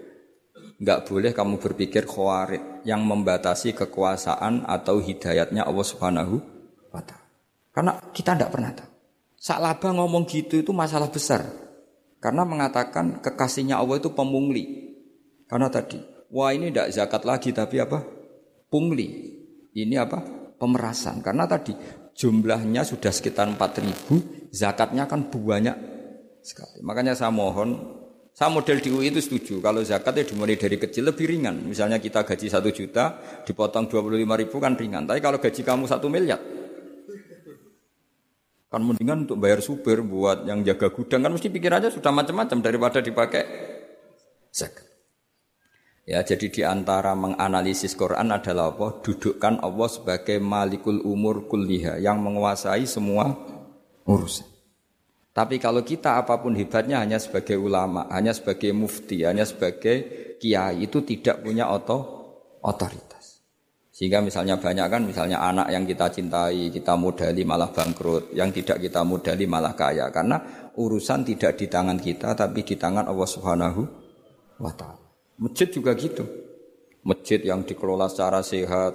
[0.84, 6.44] Enggak boleh kamu berpikir khawarid yang membatasi kekuasaan atau hidayatnya Allah Subhanahu
[6.92, 7.24] wa taala.
[7.72, 8.90] Karena kita tidak pernah tahu.
[9.40, 11.40] Saklaba ngomong gitu itu masalah besar.
[12.20, 14.87] Karena mengatakan kekasihnya Allah itu pemungli.
[15.48, 15.96] Karena tadi,
[16.28, 18.04] wah ini tidak zakat lagi tapi apa?
[18.68, 19.08] Pungli.
[19.72, 20.20] Ini apa?
[20.60, 21.24] Pemerasan.
[21.24, 21.72] Karena tadi
[22.12, 25.76] jumlahnya sudah sekitar 4000, zakatnya kan banyak
[26.44, 26.84] sekali.
[26.84, 27.96] Makanya saya mohon,
[28.36, 29.64] saya model di UI itu setuju.
[29.64, 31.64] Kalau zakatnya dimulai dari kecil lebih ringan.
[31.64, 33.16] Misalnya kita gaji satu juta,
[33.48, 35.08] dipotong 25 ribu kan ringan.
[35.08, 36.42] Tapi kalau gaji kamu satu miliar,
[38.68, 42.58] kan mendingan untuk bayar supir buat yang jaga gudang kan mesti pikir aja sudah macam-macam
[42.60, 43.42] daripada dipakai
[44.52, 44.87] zakat.
[46.08, 49.04] Ya, jadi di antara menganalisis Quran adalah apa?
[49.04, 53.36] Dudukkan Allah sebagai malikul umur kulliha yang menguasai semua
[54.08, 54.48] urusan.
[55.36, 60.08] Tapi kalau kita apa pun hebatnya hanya sebagai ulama, hanya sebagai mufti, hanya sebagai
[60.40, 62.00] kiai itu tidak punya oto,
[62.64, 63.44] otoritas.
[63.92, 68.80] Sehingga misalnya banyak kan misalnya anak yang kita cintai, kita modali malah bangkrut, yang tidak
[68.80, 70.40] kita modali malah kaya karena
[70.72, 73.82] urusan tidak di tangan kita tapi di tangan Allah Subhanahu
[74.56, 75.07] wa taala.
[75.38, 76.26] Masjid juga gitu.
[77.06, 78.92] Masjid yang dikelola secara sehat,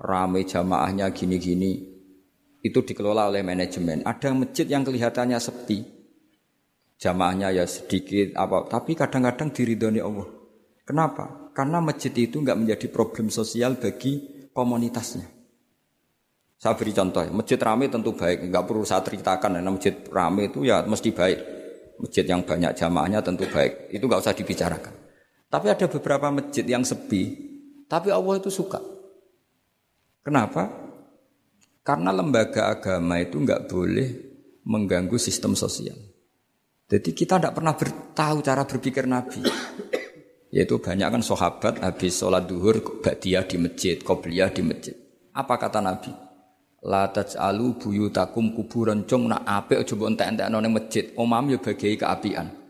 [0.00, 1.92] ramai jamaahnya gini-gini,
[2.64, 4.02] itu dikelola oleh manajemen.
[4.02, 5.84] Ada masjid yang kelihatannya sepi,
[6.96, 10.26] jamaahnya ya sedikit, apa, tapi kadang-kadang diridhoni Allah.
[10.82, 11.52] Kenapa?
[11.52, 15.28] Karena masjid itu nggak menjadi problem sosial bagi komunitasnya.
[16.56, 20.62] Saya beri contoh, masjid ramai tentu baik, nggak perlu saya ceritakan, karena masjid ramai itu
[20.62, 21.38] ya mesti baik.
[21.98, 25.01] Masjid yang banyak jamaahnya tentu baik, itu nggak usah dibicarakan.
[25.52, 27.36] Tapi ada beberapa masjid yang sepi,
[27.84, 28.80] tapi Allah itu suka.
[30.24, 30.72] Kenapa?
[31.84, 34.08] Karena lembaga agama itu nggak boleh
[34.64, 36.00] mengganggu sistem sosial.
[36.88, 37.76] Jadi kita tidak pernah
[38.16, 39.44] tahu cara berpikir Nabi.
[40.56, 42.80] Yaitu banyak kan sahabat habis sholat duhur
[43.20, 44.96] dia di masjid, qobliyah di masjid.
[45.36, 46.16] Apa kata Nabi?
[46.88, 51.12] La taj'alu buyutakum kuburan cung nak apik aja mbok entek-entekno masjid.
[51.20, 52.61] Omam ya bagai keapian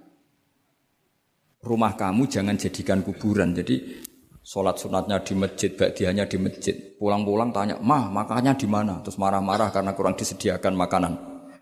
[1.62, 3.54] rumah kamu jangan jadikan kuburan.
[3.54, 4.02] Jadi
[4.42, 6.74] sholat sunatnya di masjid, bakdianya di masjid.
[6.98, 8.98] Pulang-pulang tanya, mah makannya di mana?
[9.00, 11.12] Terus marah-marah karena kurang disediakan makanan.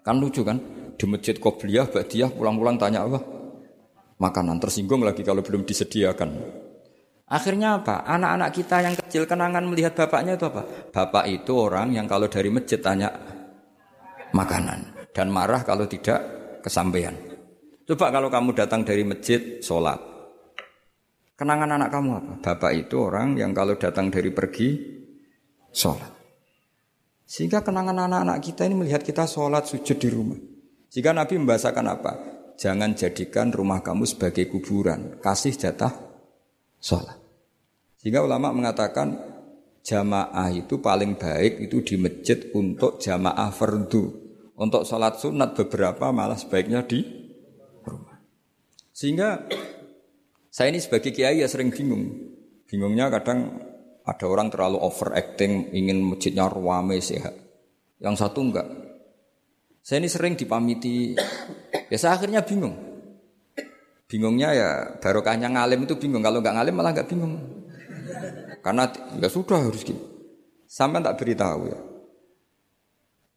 [0.00, 0.58] Kan lucu kan?
[0.96, 3.20] Di masjid Qobliyah, bakdiah, pulang-pulang tanya apa?
[4.20, 4.60] Makanan.
[4.60, 6.28] Tersinggung lagi kalau belum disediakan.
[7.30, 8.04] Akhirnya apa?
[8.04, 10.66] Anak-anak kita yang kecil kenangan melihat bapaknya itu apa?
[10.90, 13.08] Bapak itu orang yang kalau dari masjid tanya
[14.34, 15.08] makanan.
[15.14, 16.20] Dan marah kalau tidak
[16.60, 17.29] kesampaian.
[17.90, 19.98] Coba kalau kamu datang dari masjid, sholat.
[21.34, 22.32] Kenangan anak kamu apa?
[22.38, 24.78] Bapak itu orang yang kalau datang dari pergi,
[25.74, 26.06] sholat.
[27.26, 30.38] Sehingga kenangan anak-anak kita ini melihat kita sholat sujud di rumah.
[30.86, 32.12] Jika Nabi membahasakan apa?
[32.54, 35.18] Jangan jadikan rumah kamu sebagai kuburan.
[35.18, 35.90] Kasih jatah
[36.78, 37.18] sholat.
[37.98, 39.18] Sehingga ulama mengatakan
[39.82, 44.14] jamaah itu paling baik itu di masjid untuk jamaah fardu.
[44.54, 47.19] Untuk sholat sunat beberapa malah sebaiknya di.
[49.00, 49.48] Sehingga
[50.52, 52.36] saya ini sebagai kiai ya sering bingung.
[52.68, 53.56] Bingungnya kadang
[54.04, 57.32] ada orang terlalu overacting ingin masjidnya ruame sehat.
[57.96, 58.68] Yang satu enggak.
[59.80, 61.16] Saya ini sering dipamiti.
[61.88, 62.76] Ya saya akhirnya bingung.
[64.04, 64.70] Bingungnya ya
[65.00, 66.20] barokahnya ngalim itu bingung.
[66.20, 67.40] Kalau enggak ngalim malah enggak bingung.
[68.60, 68.84] Karena
[69.16, 70.04] ya sudah harus gitu.
[70.68, 71.89] Sampai tak beritahu ya.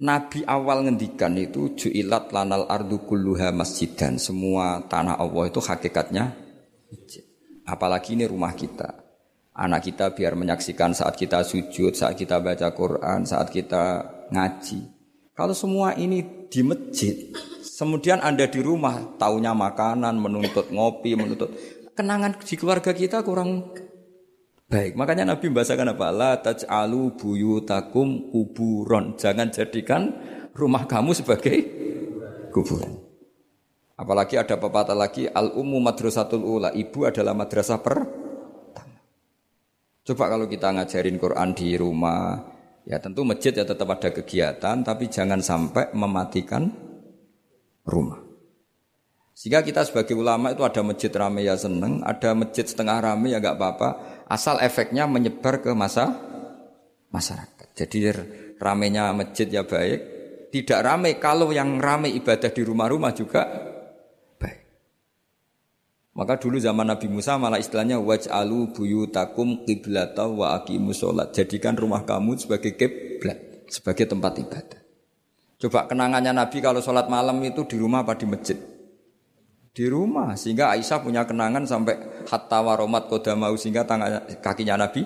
[0.04, 4.20] Nabi awal ngendikan itu ju'ilat lanal ardu kulluha masjidan.
[4.20, 6.36] Semua tanah Allah itu hakikatnya.
[7.64, 9.00] Apalagi ini rumah kita.
[9.56, 14.92] Anak kita biar menyaksikan saat kita sujud, saat kita baca Quran, saat kita ngaji.
[15.32, 17.32] Kalau semua ini di masjid,
[17.64, 21.54] kemudian Anda di rumah, taunya makanan, menuntut ngopi, menuntut
[21.96, 23.72] kenangan di keluarga kita kurang
[24.74, 24.98] baik.
[24.98, 26.08] Makanya Nabi membahasakan apa?
[26.10, 29.14] La taj'alu buyutakum kuburon.
[29.14, 30.10] Jangan jadikan
[30.58, 31.58] rumah kamu sebagai
[32.50, 32.98] kuburan.
[33.94, 36.74] Apalagi ada pepatah lagi al ummu madrasatul ula.
[36.74, 38.10] Ibu adalah madrasah pertama.
[40.04, 42.36] Coba kalau kita ngajarin Quran di rumah,
[42.84, 46.68] ya tentu masjid ya tetap ada kegiatan, tapi jangan sampai mematikan
[47.88, 48.23] rumah.
[49.34, 53.42] Sehingga kita sebagai ulama itu ada masjid rame ya seneng, ada masjid setengah rame ya
[53.42, 53.90] nggak apa-apa,
[54.30, 56.14] asal efeknya menyebar ke masa
[57.10, 57.68] masyarakat.
[57.74, 58.14] Jadi
[58.62, 60.00] ramenya masjid ya baik,
[60.54, 63.42] tidak rame kalau yang rame ibadah di rumah-rumah juga
[64.38, 64.60] baik.
[66.14, 71.34] Maka dulu zaman Nabi Musa malah istilahnya waj'alu buyutakum qiblata wa aqimus sholat.
[71.34, 74.82] Jadikan rumah kamu sebagai kiblat, sebagai tempat ibadah.
[75.58, 78.73] Coba kenangannya Nabi kalau sholat malam itu di rumah apa di masjid?
[79.74, 85.02] Di rumah sehingga Aisyah punya kenangan sampai hatta waromat kodamau sehingga tangan kakinya Nabi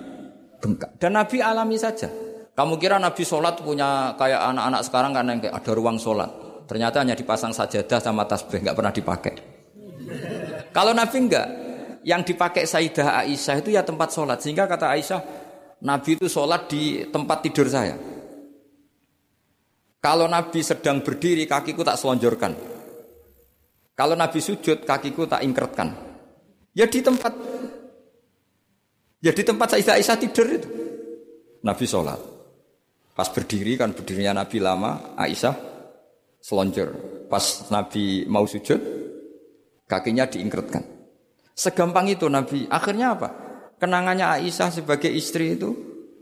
[0.60, 1.00] bengkak.
[1.00, 2.12] Dan Nabi alami saja.
[2.52, 6.28] Kamu kira Nabi sholat punya kayak anak-anak sekarang kan yang kayak ada ruang sholat.
[6.68, 9.34] Ternyata hanya dipasang sajadah sama tasbih nggak pernah dipakai.
[10.68, 11.46] Kalau Nabi enggak
[12.04, 14.44] yang dipakai Sayyidah Aisyah itu ya tempat sholat.
[14.44, 15.20] Sehingga kata Aisyah
[15.80, 17.96] Nabi itu sholat di tempat tidur saya.
[19.98, 22.77] Kalau Nabi sedang berdiri kakiku tak selonjorkan
[23.98, 25.90] kalau Nabi sujud, kakiku tak ingkretkan.
[26.70, 27.34] Ya di tempat
[29.18, 30.68] Ya di tempat Sayyidah Aisyah tidur itu.
[31.66, 32.22] Nabi sholat.
[33.18, 35.54] Pas berdiri kan berdirinya Nabi lama, Aisyah
[36.38, 36.94] selonjor.
[37.26, 38.78] Pas Nabi mau sujud,
[39.90, 40.86] kakinya diingkretkan.
[41.50, 42.70] Segampang itu Nabi.
[42.70, 43.28] Akhirnya apa?
[43.82, 45.74] Kenangannya Aisyah sebagai istri itu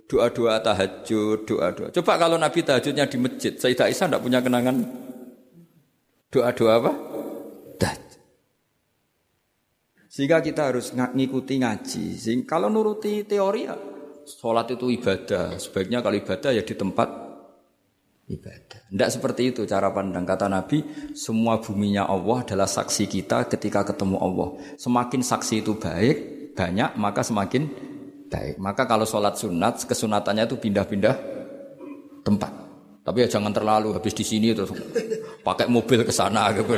[0.09, 1.93] doa-doa tahajud, doa-doa.
[1.93, 4.89] Coba kalau Nabi tahajudnya di masjid, Sayyidah Aisyah tidak punya kenangan
[6.33, 6.93] doa-doa apa?
[10.17, 12.17] Sehingga kita harus ngikuti ngaji.
[12.17, 13.77] Sehingga kalau nuruti teori ya
[14.25, 15.61] sholat itu ibadah.
[15.61, 17.09] Sebaiknya kalau ibadah ya di tempat
[18.33, 18.81] ibadah.
[18.89, 21.13] Tidak seperti itu cara pandang kata Nabi.
[21.13, 24.57] Semua buminya Allah adalah saksi kita ketika ketemu Allah.
[24.81, 26.17] Semakin saksi itu baik,
[26.57, 27.69] banyak maka semakin
[28.33, 28.57] baik.
[28.57, 31.15] Maka kalau sholat sunat, kesunatannya itu pindah-pindah
[32.25, 32.53] tempat.
[33.05, 34.73] Tapi ya jangan terlalu habis di sini terus
[35.47, 36.73] pakai mobil ke sana gitu.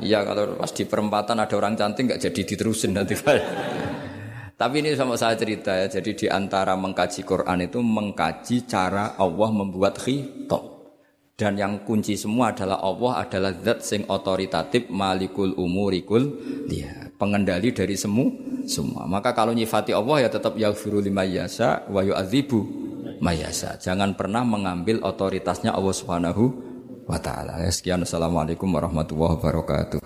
[0.00, 3.14] Iya kalau pas di perempatan ada orang cantik nggak jadi diterusin nanti.
[4.60, 5.88] Tapi ini sama saya cerita ya.
[5.88, 10.80] Jadi di antara mengkaji Quran itu mengkaji cara Allah membuat khitab.
[11.32, 16.36] Dan yang kunci semua adalah Allah adalah zat sing otoritatif malikul umurikul
[16.68, 18.28] dia pengendali dari semu
[18.68, 19.08] semua.
[19.08, 22.60] Maka kalau nyifati Allah ya tetap yaghfiru lima yasa wa yu'adzibu
[23.24, 23.80] mayasa.
[23.80, 26.69] Jangan pernah mengambil otoritasnya Allah Subhanahu
[27.10, 27.58] wa taala.
[27.68, 30.00] Sekian assalamualaikum warahmatullahi wabarakatuh.